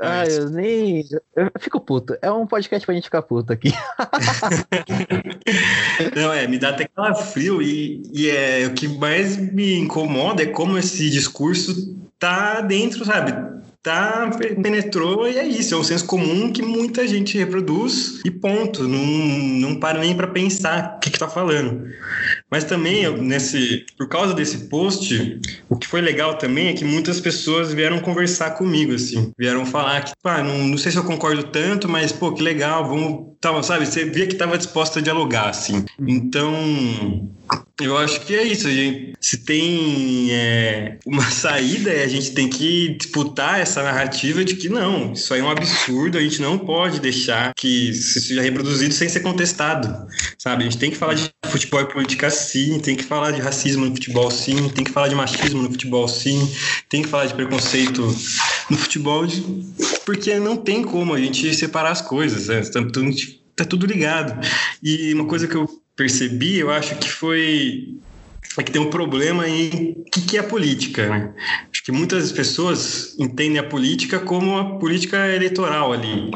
[0.00, 1.02] Ah, eu nem.
[1.34, 2.14] Eu fico puto.
[2.20, 3.72] É um podcast pra gente ficar puto aqui.
[6.14, 10.46] Não, é, me dá até calafrio e, e é, o que mais me incomoda é
[10.46, 13.32] como esse discurso tá dentro, sabe?
[13.84, 14.30] Tá,
[14.62, 18.98] penetrou e é isso, é um senso comum que muita gente reproduz e ponto, não,
[18.98, 21.84] não para nem para pensar o que, que tá falando.
[22.50, 27.20] Mas também, nesse, por causa desse post, o que foi legal também é que muitas
[27.20, 31.42] pessoas vieram conversar comigo, assim, vieram falar que, pá, não, não sei se eu concordo
[31.42, 35.50] tanto, mas, pô, que legal, vamos, tava, sabe, você via que tava disposta a dialogar,
[35.50, 35.84] assim.
[36.00, 36.54] Então,
[37.80, 39.14] eu acho que é isso, gente.
[39.20, 45.12] Se tem é, uma saída, a gente tem que disputar essa narrativa de que não,
[45.12, 49.08] isso aí é um absurdo, a gente não pode deixar que isso seja reproduzido sem
[49.08, 50.06] ser contestado,
[50.38, 50.62] sabe?
[50.62, 53.84] A gente tem que falar de futebol e política sim, tem que falar de racismo
[53.84, 56.50] no futebol sim, tem que falar de machismo no futebol sim,
[56.88, 58.02] tem que falar de preconceito
[58.70, 59.26] no futebol,
[60.04, 62.60] porque não tem como a gente separar as coisas, né?
[62.62, 62.80] tá,
[63.56, 64.40] tá tudo ligado.
[64.82, 67.96] E uma coisa que eu percebi, eu acho que foi
[68.56, 71.08] é que tem um problema em o que, que é a política.
[71.08, 71.32] Né?
[71.72, 76.30] Acho que muitas pessoas entendem a política como a política eleitoral ali,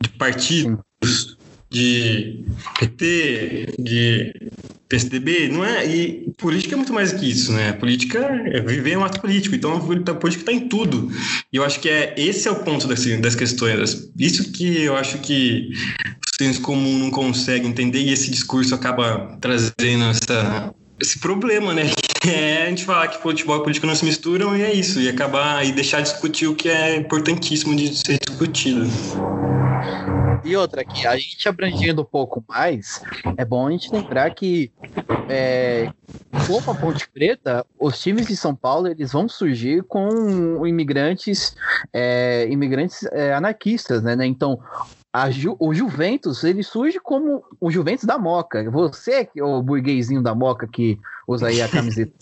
[0.00, 1.36] de partidos,
[1.68, 2.44] de
[2.78, 4.50] PT, de
[4.88, 5.84] PSDB, não é?
[5.84, 7.72] E política é muito mais que isso, né?
[7.72, 11.10] Política é viver um ato político, então a política está em tudo.
[11.52, 14.08] E eu acho que é esse é o ponto das, das questões.
[14.16, 15.70] Isso que eu acho que
[16.40, 21.90] senso comum não consegue entender e esse discurso acaba trazendo essa esse problema, né?
[22.20, 25.00] Que é a gente falar que futebol e política não se misturam e é isso,
[25.00, 28.86] e acabar e deixar de discutir o que é importantíssimo de ser discutido.
[30.44, 33.02] E outra aqui, a gente abrangendo um pouco mais,
[33.36, 34.70] é bom a gente lembrar que
[35.28, 35.90] é,
[36.32, 41.56] a Ponte Preta, os times de São Paulo eles vão surgir com imigrantes,
[41.92, 44.14] é, imigrantes é, anarquistas, né?
[44.14, 44.24] né?
[44.24, 44.60] Então
[45.30, 48.70] Ju, o Juventus, ele surge como o Juventus da Moca.
[48.70, 52.12] Você, o burguesinho da Moca que usa aí a camiseta,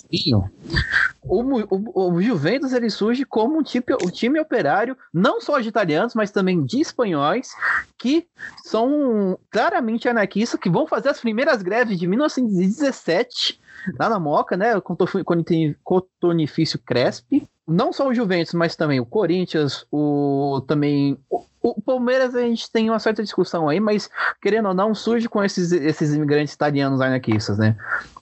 [1.23, 5.69] o, o, o, Juventus ele surge como um, tipo, um time operário, não só de
[5.69, 7.51] italianos, mas também de espanhóis,
[7.99, 8.27] que
[8.63, 13.61] são claramente anarquistas, que vão fazer as primeiras greves de 1917
[13.99, 14.81] lá na Moca, né?
[14.81, 17.47] Com o cotonifício Crespi.
[17.67, 21.19] Não só o Juventus, mas também o Corinthians, o também
[21.65, 24.11] o Palmeiras a gente tem uma certa discussão aí, mas
[24.43, 27.75] querendo ou não, surge com esses, esses imigrantes italianos anarquistas, né?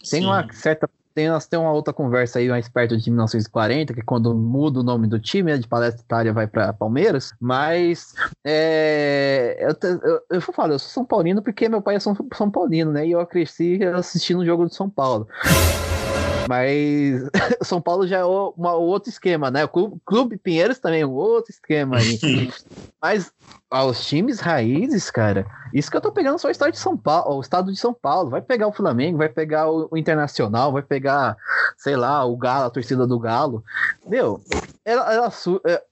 [0.08, 0.26] Tem Sim.
[0.26, 0.88] uma certa.
[1.14, 5.06] Tem, tem uma outra conversa aí mais perto de 1940, que quando muda o nome
[5.06, 10.72] do time, né, de Palestra Itália vai para Palmeiras, mas é, eu, eu, eu falar,
[10.72, 13.06] eu sou São Paulino porque meu pai é São, São Paulino, né?
[13.06, 15.28] E eu cresci assistindo o jogo de São Paulo.
[16.52, 17.30] Mas
[17.66, 19.64] São Paulo já é um outro esquema, né?
[19.64, 22.18] O Clube, Clube Pinheiros também é um outro esquema aí.
[23.00, 23.32] Mas
[23.70, 27.38] aos times raízes, cara, isso que eu tô pegando só o estado de São Paulo,
[27.38, 28.28] o estado de São Paulo.
[28.28, 31.38] Vai pegar o Flamengo, vai pegar o, o Internacional, vai pegar,
[31.78, 33.64] sei lá, o Galo, a torcida do Galo.
[34.06, 34.38] Meu,
[34.84, 35.32] ela, ela,
[35.66, 35.82] é,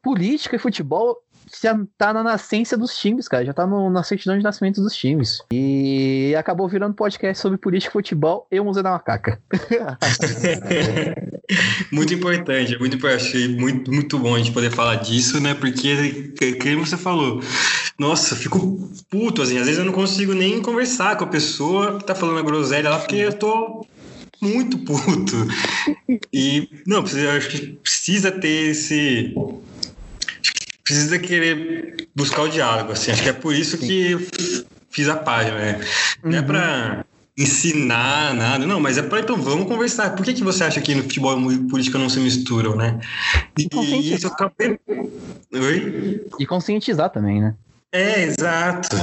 [0.00, 1.16] política e futebol
[1.62, 3.44] já tá na nascença dos times, cara.
[3.44, 5.42] Já tá no, na certidão de nascimento dos times.
[5.52, 9.40] E acabou virando podcast sobre política futebol e o Museu da Macaca.
[11.92, 15.54] muito importante, muito achei muito, muito bom a gente poder falar disso, né?
[15.54, 16.26] Porque,
[16.60, 17.40] como você falou,
[17.98, 22.04] nossa, fico puto, assim, às vezes eu não consigo nem conversar com a pessoa que
[22.04, 23.86] tá falando a groselha lá, porque eu tô
[24.40, 25.36] muito puto.
[26.32, 29.34] E, não, precisa, acho que precisa ter esse
[30.84, 33.10] precisa querer buscar o diálogo, assim.
[33.10, 34.16] Acho que é por isso que
[34.90, 35.80] fiz a página, né?
[36.22, 36.46] Não é uhum.
[36.46, 37.04] para
[37.36, 40.14] ensinar nada, não, mas é para então vamos conversar.
[40.14, 43.00] Por que, que você acha que no futebol e política não se misturam, né?
[43.58, 44.52] E, e isso acaba...
[45.52, 46.22] Oi?
[46.38, 47.54] E conscientizar também, né?
[47.90, 48.96] É, exato.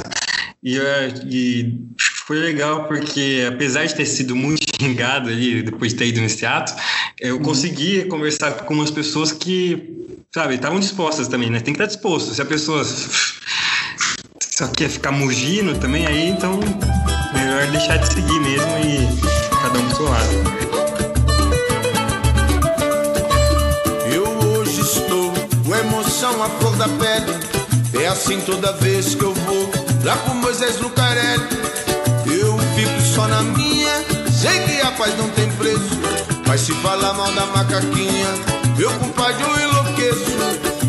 [0.64, 0.78] E,
[1.26, 1.80] e
[2.26, 6.46] foi legal porque, apesar de ter sido muito xingado ali, depois de ter ido nesse
[6.46, 6.74] ato,
[7.20, 7.42] eu uhum.
[7.42, 11.60] consegui conversar com umas pessoas que sabe, estavam dispostas também, né?
[11.60, 12.34] Tem que estar disposto.
[12.34, 12.84] Se a pessoa
[14.40, 16.58] só quer ficar mugindo também, aí então
[17.34, 20.32] melhor deixar de seguir mesmo e cada um pro seu lado.
[24.14, 25.34] Eu hoje estou
[25.66, 27.52] com emoção à flor da pele.
[28.02, 29.70] É assim toda vez que eu vou
[30.06, 31.44] lá com Moisés Lucarelli.
[32.26, 36.21] Eu fico só na minha, sei que a paz não tem preço.
[36.52, 38.28] Mas se falar mal da macaquinha,
[38.78, 40.32] meu compadre eu enlouqueço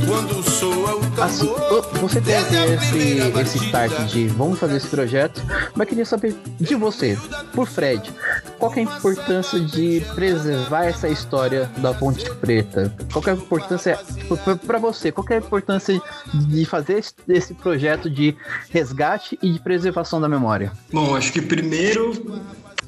[0.08, 1.22] quando soa o tambor.
[1.22, 5.40] Assim, você teve esse, esse start de vamos fazer esse projeto,
[5.76, 7.16] mas queria saber de você,
[7.54, 8.12] por Fred,
[8.58, 12.92] qual é a importância de preservar essa história da Ponte Preta?
[13.12, 14.36] Qual é a importância, tipo,
[14.66, 16.02] para você, qual é a importância
[16.34, 18.36] de fazer esse projeto de
[18.68, 20.72] resgate e de preservação da memória?
[20.92, 22.20] Bom, acho que primeiro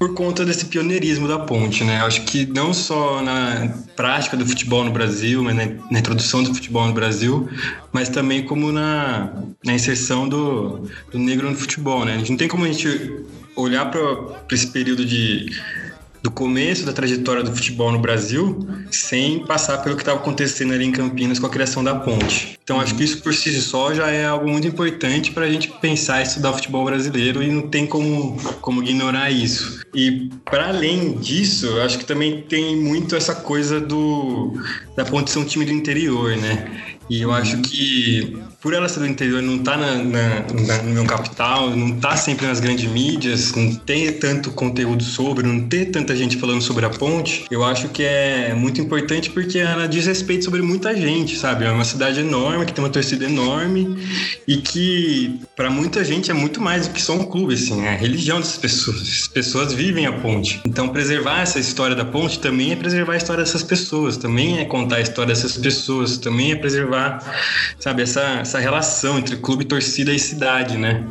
[0.04, 2.02] por conta desse pioneirismo da ponte, né?
[2.02, 6.86] Acho que não só na prática do futebol no Brasil, mas na, introdução do futebol
[6.86, 7.48] no Brasil,
[7.90, 9.32] mas também como na,
[9.64, 12.16] na inserção do, do negro no futebol, né?
[12.16, 13.24] A gente não tem como a gente
[13.56, 15.50] olhar para esse período de
[16.24, 20.86] do começo da trajetória do futebol no Brasil sem passar pelo que estava acontecendo ali
[20.86, 22.58] em Campinas com a criação da ponte.
[22.64, 25.70] Então acho que isso por si só já é algo muito importante para a gente
[25.82, 29.84] pensar e estudar o futebol brasileiro e não tem como, como ignorar isso.
[29.94, 34.58] E para além disso, acho que também tem muito essa coisa do
[34.96, 36.94] da ponte ser um time do interior, né?
[37.10, 38.34] E eu acho que,
[38.64, 40.28] por ela ser do interior, não tá na, na,
[40.66, 45.46] na, no meu capital, não tá sempre nas grandes mídias, não tem tanto conteúdo sobre,
[45.46, 49.58] não ter tanta gente falando sobre a ponte, eu acho que é muito importante porque
[49.58, 51.66] ela diz respeito sobre muita gente, sabe?
[51.66, 53.98] É uma cidade enorme, que tem uma torcida enorme
[54.48, 57.90] e que, para muita gente, é muito mais do que só um clube, assim, é
[57.90, 59.02] a religião dessas pessoas.
[59.02, 60.62] As pessoas vivem a ponte.
[60.64, 64.64] Então, preservar essa história da ponte também é preservar a história dessas pessoas, também é
[64.64, 67.18] contar a história dessas pessoas, também é preservar,
[67.78, 71.04] sabe, essa, essa relação entre clube, torcida e cidade, né?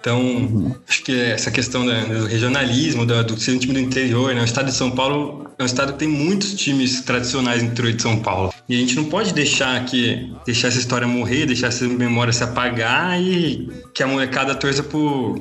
[0.00, 4.42] Então, acho que essa questão do regionalismo, do, do ser um time do interior, né?
[4.42, 7.94] O estado de São Paulo é um estado que tem muitos times tradicionais no interior
[7.94, 8.52] de São Paulo.
[8.68, 12.44] E a gente não pode deixar que deixar essa história morrer, deixar essa memória se
[12.44, 15.36] apagar e que a molecada torça por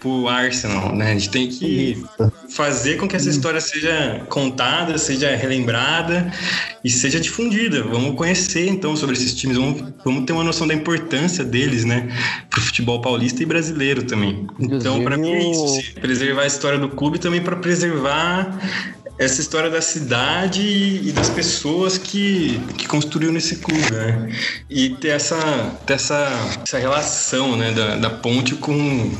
[0.00, 1.10] pro Arsenal, né?
[1.10, 2.02] A gente tem que
[2.50, 6.32] fazer com que essa história seja contada, seja relembrada
[6.84, 7.82] e seja difundida.
[7.82, 12.08] Vamos conhecer então sobre esses times, vamos, vamos ter uma noção da importância deles, né,
[12.48, 14.46] pro futebol paulista e brasileiro também.
[14.58, 18.58] Então, para mim é isso, se preservar a história do clube também para preservar
[19.18, 24.32] essa história da cidade e das pessoas que, que construíram nesse clube, né?
[24.70, 25.36] E ter essa,
[25.84, 26.30] ter essa,
[26.64, 29.10] essa relação, né, da, da ponte com,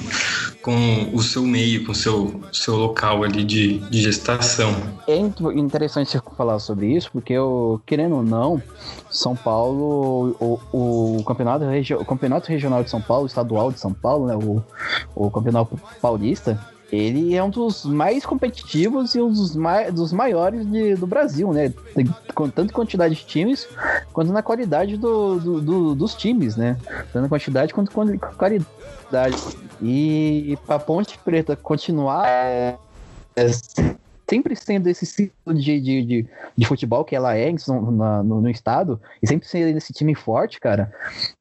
[0.69, 4.71] com o seu meio, com o seu, seu local ali de, de gestação.
[5.07, 8.63] É interessante você falar sobre isso, porque eu, querendo ou não,
[9.09, 11.65] São Paulo, o, o, campeonato,
[11.99, 14.63] o campeonato regional de São Paulo, estadual de São Paulo, né, o,
[15.15, 16.61] o campeonato paulista,
[16.91, 21.53] ele é um dos mais competitivos e um dos, mai dos maiores de, do Brasil,
[21.53, 21.73] né?
[22.35, 23.69] Com tanto quantidade de times,
[24.13, 26.79] quanto na qualidade do, do, do, dos times, né?
[27.13, 29.37] Tanto na quantidade quanto na qualidade.
[29.83, 32.77] E pra Ponte Preta continuar é,
[33.37, 33.47] é,
[34.29, 36.27] sempre sendo esse ciclo de, de, de,
[36.57, 40.59] de, futebol que ela é no, no, no, estado, e sempre sendo esse time forte,
[40.59, 40.93] cara,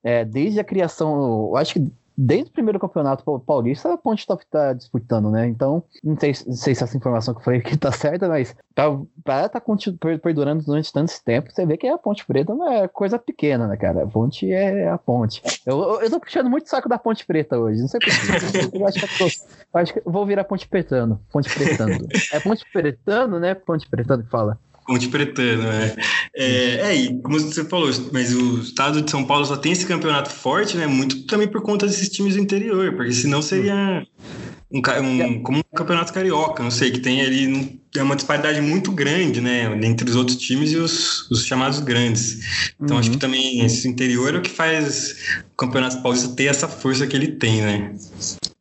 [0.04, 4.43] é, desde a criação, eu acho que desde o primeiro campeonato paulista, a Ponte Top
[4.49, 5.47] tá disputando, né?
[5.47, 8.55] Então, não sei, não sei se essa informação que eu falei aqui tá certa, mas
[8.74, 9.61] pra, pra ela tá
[10.22, 13.78] perdurando durante tanto tempo, você vê que a Ponte Preta não é coisa pequena, né,
[13.78, 14.03] cara?
[14.03, 15.43] A Ponte é a Ponte.
[15.65, 18.78] Eu, eu, tô puxando muito saco da Ponte Preta hoje, não sei porquê.
[18.78, 21.22] eu acho que eu, tô, acho que eu vou virar Ponte Pretano.
[21.32, 22.07] Ponte Pretano.
[22.34, 23.53] É Ponte Pretano, né?
[23.53, 24.57] Ponte Pretano que fala.
[24.88, 25.95] Ponte Pretano, né?
[26.39, 29.88] É, é, e como você falou, mas o estado de São Paulo só tem esse
[29.88, 30.85] campeonato forte, né?
[30.85, 34.05] Muito também por conta desses times do interior, porque senão seria
[34.71, 38.91] um, um, como um campeonato carioca, não sei, que tem ali é uma disparidade muito
[38.91, 42.73] grande, né, entre os outros times e os, os chamados grandes.
[42.79, 42.99] Então uhum.
[42.99, 43.19] acho que uhum.
[43.19, 45.15] também esse interior é o que faz
[45.51, 47.95] o Campeonato Paulista ter essa força que ele tem, né?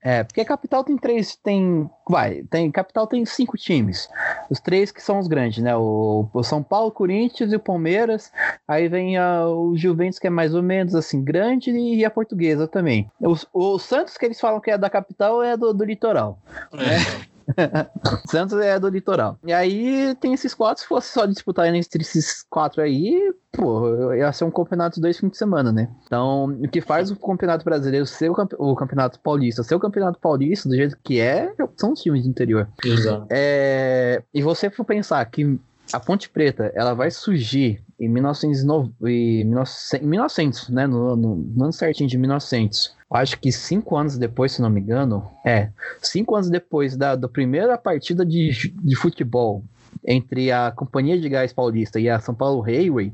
[0.07, 4.09] É, porque a capital tem três, tem, vai, tem, capital tem cinco times,
[4.49, 8.31] os três que são os grandes, né, o, o São Paulo, Corinthians e o Palmeiras,
[8.69, 12.69] aí vem a, o Juventus que é mais ou menos assim, grande e a Portuguesa
[12.69, 13.11] também.
[13.21, 16.39] O, o Santos que eles falam que é da capital é do, do litoral,
[16.73, 16.77] é.
[16.77, 17.36] né?
[18.29, 19.39] Santos é do litoral.
[19.45, 24.33] E aí tem esses quatro, se fosse só disputar entre esses quatro aí, pô, ia
[24.33, 25.89] ser um campeonato dois fins de semana, né?
[26.05, 29.81] Então, o que faz o campeonato brasileiro ser o, campe o campeonato paulista, ser o
[29.81, 32.69] campeonato paulista do jeito que é, são os times do interior.
[32.85, 33.27] Exato.
[33.31, 35.59] É, e você for pensar que
[35.93, 41.73] a Ponte Preta, ela vai surgir em 1909, em 1900, né, no, no, no ano
[41.73, 45.71] certinho de 1900 acho que cinco anos depois, se não me engano, é,
[46.03, 49.65] cinco anos depois da, da primeira partida de, de futebol
[50.05, 53.13] entre a Companhia de Gás Paulista e a São Paulo Railway,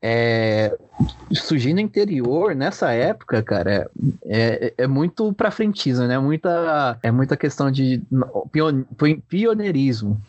[0.00, 0.76] é,
[1.32, 3.90] surgindo no interior, nessa época, cara,
[4.24, 6.18] é, é muito pra frentismo, né?
[6.18, 8.02] Muita, é muita questão de
[9.28, 10.20] pioneirismo.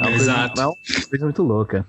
[0.00, 0.54] É uma Exato.
[0.54, 1.86] Coisa, é uma coisa muito louca.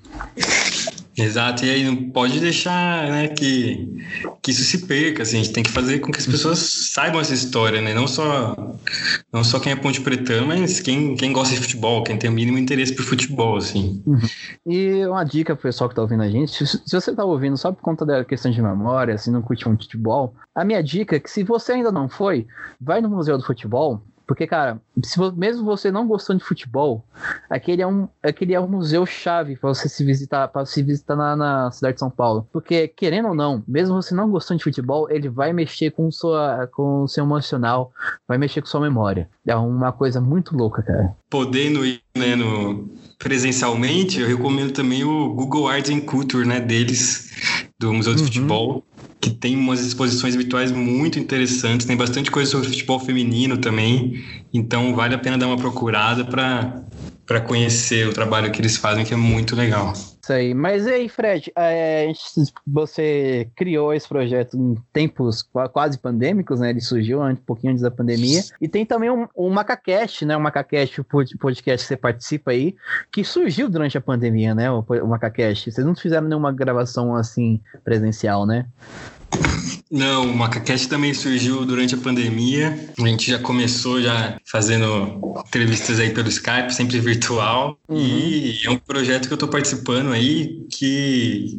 [1.22, 4.04] Exato, e aí não pode deixar né, que,
[4.42, 7.22] que isso se perca, assim, a gente tem que fazer com que as pessoas saibam
[7.22, 7.94] essa história, né?
[7.94, 8.56] Não só,
[9.32, 12.34] não só quem é ponte pretano, mas quem, quem gosta de futebol, quem tem o
[12.34, 14.02] mínimo interesse por futebol, assim.
[14.06, 14.20] Uhum.
[14.66, 17.58] E uma dica pro pessoal que tá ouvindo a gente, se, se você tá ouvindo
[17.58, 21.16] só por conta da questão de memória, assim, não curte muito futebol, a minha dica
[21.16, 22.48] é que se você ainda não foi,
[22.80, 24.02] vai no Museu do Futebol,
[24.32, 27.04] porque, cara, se, mesmo você não gostando de futebol,
[27.50, 31.18] aquele é um, aquele é um museu chave para você se visitar, para se visitar
[31.18, 32.48] na, na, cidade de São Paulo.
[32.50, 36.66] Porque, querendo ou não, mesmo você não gostando de futebol, ele vai mexer com, sua,
[36.72, 37.92] com o seu emocional,
[38.26, 39.30] vai mexer com sua memória.
[39.46, 41.14] É uma coisa muito louca, cara.
[41.30, 47.70] Podendo ir né, no, presencialmente, eu recomendo também o Google Arts and Culture, né, deles,
[47.82, 48.28] do Museu de uhum.
[48.28, 48.86] Futebol
[49.20, 54.96] que tem umas exposições virtuais muito interessantes, tem bastante coisa sobre futebol feminino também, então
[54.96, 59.18] vale a pena dar uma procurada para conhecer o trabalho que eles fazem, que é
[59.18, 59.94] muito legal.
[60.22, 60.54] Isso aí.
[60.54, 62.12] Mas e aí, Fred, é,
[62.66, 65.42] você criou esse projeto em tempos
[65.74, 66.70] quase pandêmicos, né?
[66.70, 68.42] Ele surgiu um pouquinho antes da pandemia.
[68.62, 70.38] E tem também um, um MacaCast, né?
[70.38, 72.76] O MacaCast, o podcast que você participa aí,
[73.12, 74.70] que surgiu durante a pandemia, né?
[74.70, 75.72] O, o MacaCast.
[75.72, 78.68] Vocês não fizeram nenhuma gravação assim presencial, né?
[79.92, 82.90] Não, o MacaCast também surgiu durante a pandemia.
[82.98, 87.78] A gente já começou já fazendo entrevistas aí pelo Skype, sempre virtual.
[87.90, 88.00] Uhum.
[88.00, 91.58] E é um projeto que eu estou participando aí que,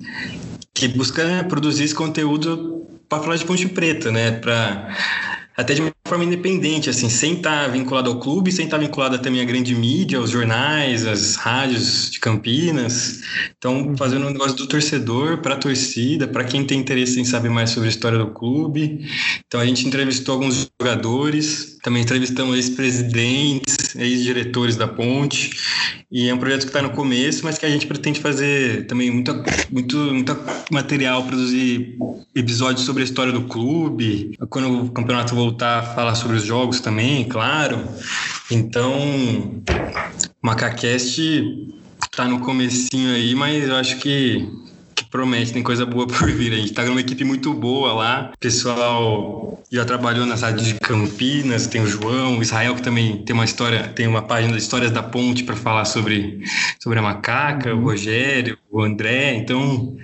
[0.73, 4.31] que busca produzir esse conteúdo para falar de Ponte Preta, né?
[4.31, 4.97] Para
[5.57, 9.41] até de uma forma independente, assim, sem estar vinculado ao clube, sem estar vinculado também
[9.41, 13.21] à grande mídia, aos jornais, às rádios de Campinas.
[13.57, 13.97] Então, uhum.
[13.97, 17.71] fazendo um negócio do torcedor para a torcida, para quem tem interesse em saber mais
[17.71, 19.07] sobre a história do clube.
[19.47, 25.51] Então, a gente entrevistou alguns jogadores, também entrevistamos ex-presidentes, ex-diretores da Ponte.
[26.11, 29.11] E é um projeto que está no começo, mas que a gente pretende fazer também
[29.11, 30.37] muita, muito, muito
[30.71, 31.97] material, produzir
[32.35, 34.37] episódios sobre a história do clube.
[34.51, 37.83] Quando o campeonato voltar, falar sobre os jogos também, claro.
[38.51, 39.63] Então,
[40.43, 41.21] Macacast
[42.13, 44.47] está no comecinho aí, mas eu acho que
[45.11, 46.53] promete, tem coisa boa por vir.
[46.53, 48.31] A gente tá numa equipe muito boa lá.
[48.35, 53.19] O pessoal já trabalhou nas rádios de Campinas, tem o João, o Israel, que também
[53.25, 56.45] tem uma história, tem uma página de histórias da ponte para falar sobre,
[56.79, 57.81] sobre a macaca, uhum.
[57.81, 59.35] o Rogério, o André.
[59.35, 59.97] Então,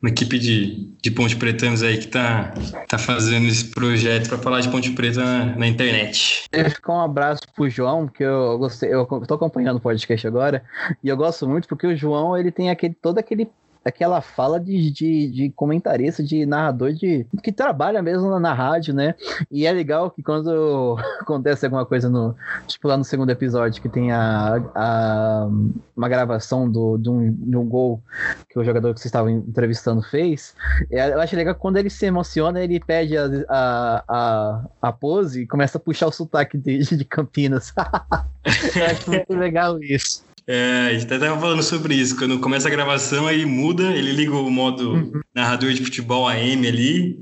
[0.00, 2.54] uma equipe de, de Ponte Pretanos aí que tá,
[2.88, 6.44] tá fazendo esse projeto para falar de Ponte Preta na, na internet.
[6.70, 10.62] Ficar um abraço pro João, que eu gostei, eu tô acompanhando o podcast agora,
[11.02, 13.48] e eu gosto muito porque o João, ele tem aquele, todo aquele
[13.86, 18.92] aquela fala de, de, de, comentarista, de narrador de que trabalha mesmo na, na, rádio,
[18.92, 19.14] né?
[19.48, 22.34] E é legal que quando acontece alguma coisa no.
[22.66, 25.48] Tipo lá no segundo episódio, que tem a, a
[25.96, 28.02] uma gravação do, de, um, de um gol
[28.48, 30.56] que o jogador que vocês estavam entrevistando fez.
[30.90, 34.92] É, eu acho legal que quando ele se emociona, ele pede a, a, a, a
[34.92, 37.72] pose e começa a puxar o sotaque de, de Campinas.
[38.74, 40.25] eu acho muito legal isso.
[40.48, 42.16] É, a gente até tava falando sobre isso.
[42.16, 45.20] Quando começa a gravação, aí muda, ele liga o modo uhum.
[45.34, 47.18] narrador de futebol AM ali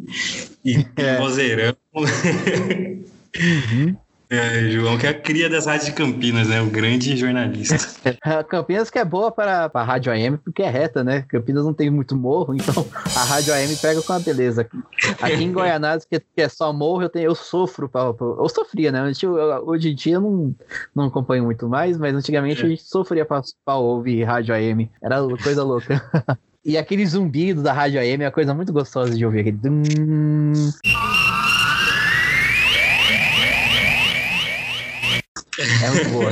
[0.64, 1.18] e é.
[1.18, 1.76] vozeirão.
[3.36, 3.96] Uhum.
[4.34, 6.60] É, João, que é a cria das rádios de Campinas, né?
[6.60, 7.76] O grande jornalista.
[8.48, 11.22] Campinas que é boa para a rádio AM, porque é reta, né?
[11.28, 14.68] Campinas não tem muito morro, então a rádio AM pega com a beleza.
[15.20, 17.88] Aqui em Goianás, que é só morro, eu, tenho, eu sofro.
[17.88, 19.12] Pra, pra, eu sofria, né?
[19.64, 20.54] Hoje em dia eu não,
[20.94, 22.66] não acompanho muito mais, mas antigamente é.
[22.66, 24.90] a gente sofria para ouvir rádio AM.
[25.02, 26.02] Era coisa louca.
[26.66, 29.40] E aquele zumbido da rádio AM é uma coisa muito gostosa de ouvir.
[29.40, 29.58] Aquele...
[35.58, 36.30] É muito boa.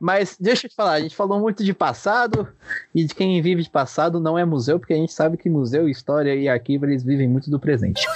[0.00, 2.48] Mas deixa eu te falar, a gente falou muito de passado
[2.94, 5.88] e de quem vive de passado não é museu, porque a gente sabe que museu,
[5.88, 8.06] história e arquivo eles vivem muito do presente.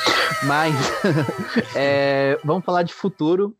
[0.42, 0.74] Mas
[1.74, 3.54] é, vamos falar de futuro.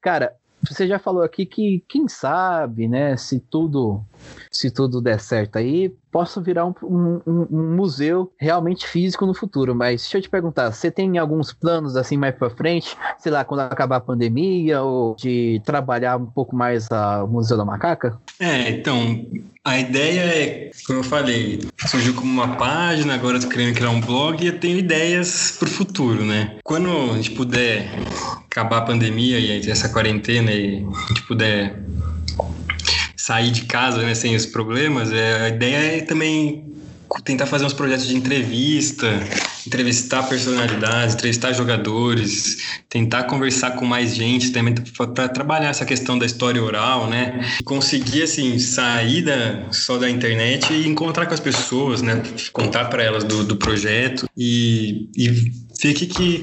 [0.00, 4.04] Cara, você já falou aqui que quem sabe, né, se tudo
[4.50, 9.74] se tudo der certo aí, possa virar um, um, um, museu realmente físico no futuro.
[9.74, 13.44] Mas deixa eu te perguntar, você tem alguns planos assim mais para frente, sei lá,
[13.44, 18.18] quando acabar a pandemia, ou de trabalhar um pouco mais o Museu da Macaca?
[18.40, 19.24] É, então,
[19.64, 24.00] a ideia é, como eu falei, surgiu como uma página, agora tô querendo criar um
[24.00, 26.56] blog e eu tenho ideias para o futuro, né?
[26.64, 27.88] Quando a gente puder
[28.46, 31.78] acabar a pandemia e essa quarentena e a gente puder
[33.20, 36.64] sair de casa né, sem os problemas, é, a ideia é também
[37.22, 39.06] tentar fazer uns projetos de entrevista,
[39.66, 46.24] entrevistar personalidades, entrevistar jogadores, tentar conversar com mais gente também para trabalhar essa questão da
[46.24, 47.44] história oral, né?
[47.64, 52.22] Conseguir assim sair da, só da internet e encontrar com as pessoas, né?
[52.52, 55.52] Contar para elas do, do projeto e, e
[55.82, 56.38] ver o que, que,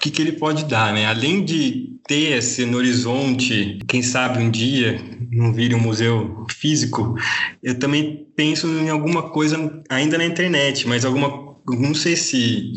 [0.00, 1.06] que, que ele pode dar, né?
[1.06, 5.00] Além de ter esse no horizonte, quem sabe um dia
[5.30, 7.14] não vire um museu físico,
[7.62, 12.72] eu também penso em alguma coisa ainda na internet, mas alguma não sei se.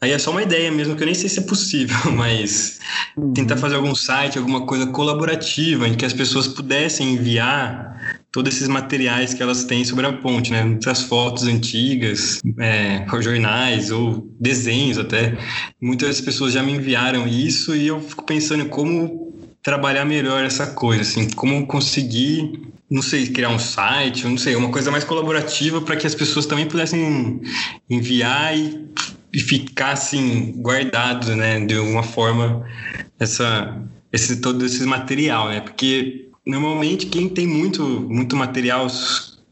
[0.00, 2.78] Aí é só uma ideia mesmo, que eu nem sei se é possível, mas
[3.16, 3.32] uhum.
[3.32, 8.68] tentar fazer algum site, alguma coisa colaborativa, em que as pessoas pudessem enviar todos esses
[8.68, 10.62] materiais que elas têm sobre a ponte, né?
[10.62, 15.36] Muitas fotos antigas, é, jornais ou desenhos até.
[15.82, 20.68] Muitas pessoas já me enviaram isso e eu fico pensando em como trabalhar melhor essa
[20.68, 25.80] coisa, assim, como conseguir não sei, criar um site, não sei, uma coisa mais colaborativa
[25.80, 27.40] para que as pessoas também pudessem
[27.90, 28.86] enviar e,
[29.34, 32.64] e ficar assim guardado, né, de alguma forma
[33.18, 33.82] essa
[34.12, 35.60] esse todo esse material, né?
[35.60, 38.88] Porque normalmente quem tem muito muito material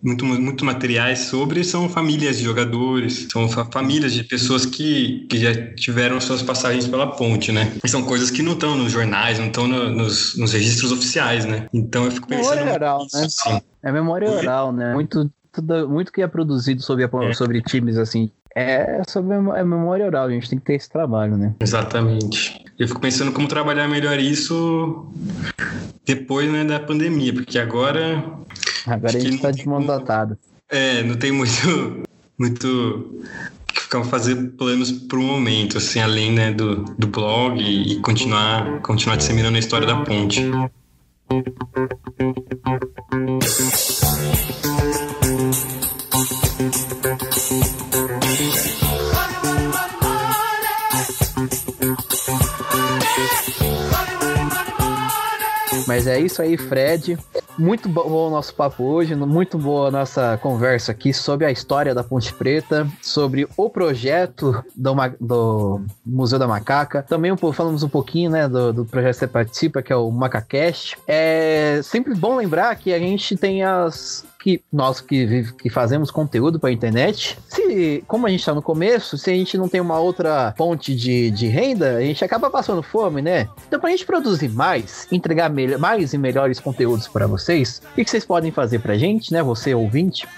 [0.03, 5.75] muito, muito materiais sobre são famílias de jogadores, são famílias de pessoas que, que já
[5.75, 7.73] tiveram suas passagens pela ponte, né?
[7.83, 11.45] E são coisas que não estão nos jornais, não estão no, nos, nos registros oficiais,
[11.45, 11.67] né?
[11.73, 12.51] Então eu fico pensando.
[12.51, 13.25] Memória oral, né?
[13.25, 13.61] Assim.
[13.83, 14.95] É memória oral, né?
[14.95, 17.33] Muito, tudo, muito que é produzido sobre, a, é.
[17.33, 18.31] sobre times assim.
[18.55, 21.55] É sobre a memória oral, a gente tem que ter esse trabalho, né?
[21.61, 22.65] Exatamente.
[22.79, 25.07] Eu fico pensando como trabalhar melhor isso
[26.05, 28.23] depois né, da pandemia, porque agora
[28.87, 30.39] Agora a gente está desmandatado.
[30.71, 32.03] É, não tem muito,
[32.39, 33.23] muito
[33.67, 38.81] que ficar fazer planos para o momento, assim, além né, do, do blog e continuar,
[38.83, 40.41] continuar disseminando a história da ponte.
[55.87, 57.19] Mas é isso aí, Fred.
[57.59, 61.95] Muito bom o nosso papo hoje, muito boa a nossa conversa aqui sobre a história
[61.95, 67.03] da Ponte Preta, sobre o projeto do, do Museu da Macaca.
[67.03, 70.11] Também um, falamos um pouquinho né, do, do projeto que você participa, que é o
[70.11, 70.99] Macacast.
[71.07, 76.61] É sempre bom lembrar que a gente tem as, que nós que, que fazemos conteúdo
[76.61, 79.99] para internet, se, como a gente está no começo, se a gente não tem uma
[79.99, 83.49] outra fonte de, de renda, a gente acaba passando fome, né?
[83.67, 88.05] Então, para a gente produzir mais, entregar mais e melhores conteúdos para vocês, o que,
[88.05, 89.43] que vocês podem fazer para a gente, né?
[89.43, 90.29] Você ouvinte,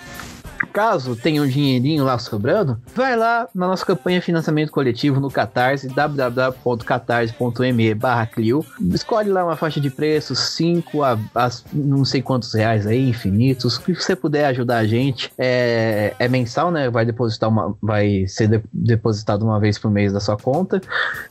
[0.79, 5.89] caso tenha um dinheirinho lá sobrando, vai lá na nossa campanha financiamento coletivo no Catarse,
[5.89, 8.65] www.catarse.me barra Clio.
[8.95, 13.77] Escolhe lá uma faixa de preços, 5 a, a, não sei quantos reais aí, infinitos.
[13.77, 15.33] O que você puder ajudar a gente.
[15.37, 16.89] É, é mensal, né?
[16.89, 17.77] Vai depositar uma.
[17.83, 20.81] Vai ser de, depositado uma vez por mês da sua conta.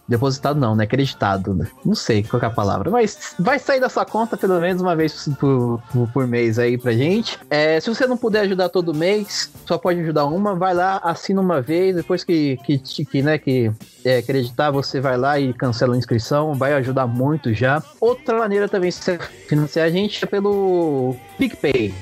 [0.05, 0.83] Depositado não, né?
[0.83, 1.53] Acreditado.
[1.53, 1.67] Né?
[1.85, 2.91] Não sei qual é a palavra.
[2.91, 6.77] Mas vai sair da sua conta pelo menos uma vez por, por, por mês aí
[6.77, 7.39] pra gente.
[7.49, 11.41] É, se você não puder ajudar todo mês, só pode ajudar uma, vai lá, assina
[11.41, 13.71] uma vez, depois que, que, que né, que
[14.03, 17.81] é, acreditar, você vai lá e cancela a inscrição, vai ajudar muito já.
[17.99, 19.17] Outra maneira também de
[19.47, 21.93] financiar a gente é pelo PicPay.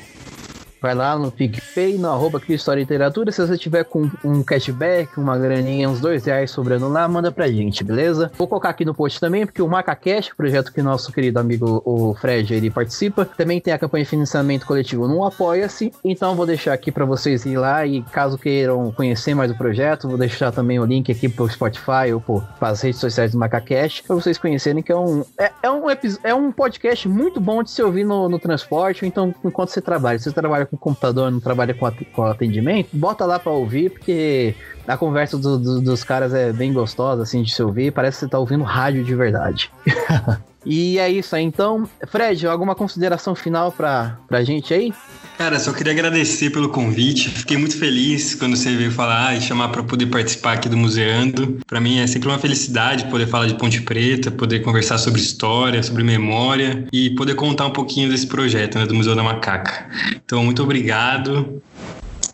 [0.86, 3.32] Vai lá no PicPay, no arroba História Literatura.
[3.32, 7.48] Se você tiver com um cashback, uma graninha, uns dois reais sobrando lá, manda pra
[7.48, 8.32] gente, beleza?
[8.38, 12.14] Vou colocar aqui no post também, porque o MacaCash, projeto que nosso querido amigo o
[12.14, 15.92] Fred ele participa, também tem a campanha de financiamento coletivo no Apoia-se.
[16.04, 20.08] Então vou deixar aqui para vocês ir lá e caso queiram conhecer mais o projeto,
[20.08, 24.02] vou deixar também o link aqui pro Spotify ou para as redes sociais do MacaCash,
[24.02, 25.82] para vocês conhecerem que é um, é, é, um,
[26.24, 30.20] é um podcast muito bom de se ouvir no, no transporte, então enquanto você trabalha.
[30.20, 33.90] Se você trabalha com com computador, não trabalha com, com atendimento, bota lá para ouvir,
[33.92, 34.56] porque
[34.88, 37.92] a conversa do, do, dos caras é bem gostosa, assim, de se ouvir.
[37.92, 39.72] Parece que você tá ouvindo rádio de verdade.
[40.66, 41.88] e é isso aí, então.
[42.08, 44.94] Fred, alguma consideração final pra, pra gente aí?
[45.38, 47.30] Cara, só queria agradecer pelo convite.
[47.30, 51.60] Fiquei muito feliz quando você veio falar e chamar para poder participar aqui do Museando.
[51.68, 55.84] Para mim é sempre uma felicidade poder falar de Ponte Preta, poder conversar sobre história,
[55.84, 59.90] sobre memória e poder contar um pouquinho desse projeto né, do Museu da Macaca.
[60.26, 61.62] Então, muito obrigado.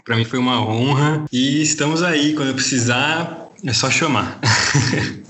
[0.05, 4.39] Para mim foi uma honra e estamos aí quando eu precisar, é só chamar.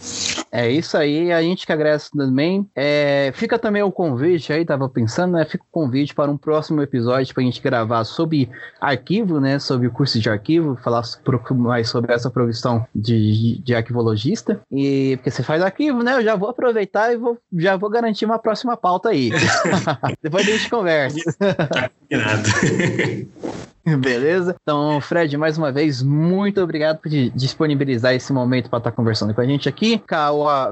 [0.54, 2.70] É isso aí, a gente que agradece também.
[2.76, 5.46] É, fica também o convite aí, tava pensando, né?
[5.46, 9.60] Fica o convite para um próximo episódio para a gente gravar sobre arquivo, né?
[9.60, 11.04] Sobre o curso de arquivo, falar
[11.52, 14.62] mais sobre essa profissão de, de arquivologista.
[14.70, 16.18] E porque você faz arquivo, né?
[16.18, 19.32] Eu já vou aproveitar e vou, já vou garantir uma próxima pauta aí.
[20.22, 21.20] Depois a gente conversa.
[21.72, 22.50] Tá combinado.
[24.00, 24.56] Beleza?
[24.62, 29.34] Então, Fred, mais uma vez, muito obrigado por disponibilizar esse momento para estar tá conversando
[29.34, 30.02] com a gente aqui.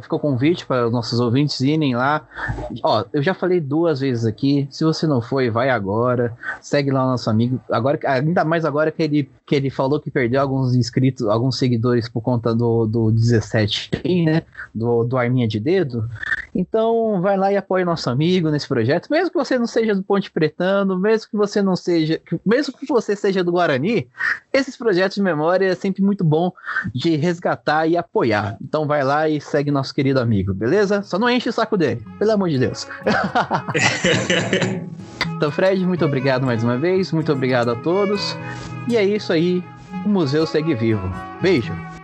[0.02, 2.28] Ficou o convite para os nossos ouvintes irem lá.
[2.84, 4.68] Ó, eu já falei duas vezes aqui.
[4.70, 6.38] Se você não foi, vai agora.
[6.62, 7.60] Segue lá o nosso amigo.
[7.72, 12.08] Agora, ainda mais agora que ele, que ele falou que perdeu alguns inscritos, alguns seguidores
[12.08, 13.90] por conta do, do 17,
[14.24, 14.44] né?
[14.74, 16.08] Do, do Arminha de Dedo.
[16.54, 19.08] Então, vai lá e apoie nosso amigo nesse projeto.
[19.10, 22.22] Mesmo que você não seja do Ponte Pretano, mesmo que você não seja.
[22.46, 24.08] Mesmo que você seja do Guarani,
[24.52, 26.52] esses projetos de memória é sempre muito bom
[26.94, 28.58] de resgatar e apoiar.
[28.62, 31.02] Então vai lá e segue nosso querido amigo, beleza?
[31.02, 32.88] Só não enche o saco dele, pelo amor de Deus.
[35.36, 38.36] então, Fred, muito obrigado mais uma vez, muito obrigado a todos.
[38.88, 39.64] E é isso aí,
[40.06, 41.10] o museu segue vivo.
[41.42, 41.99] Beijo!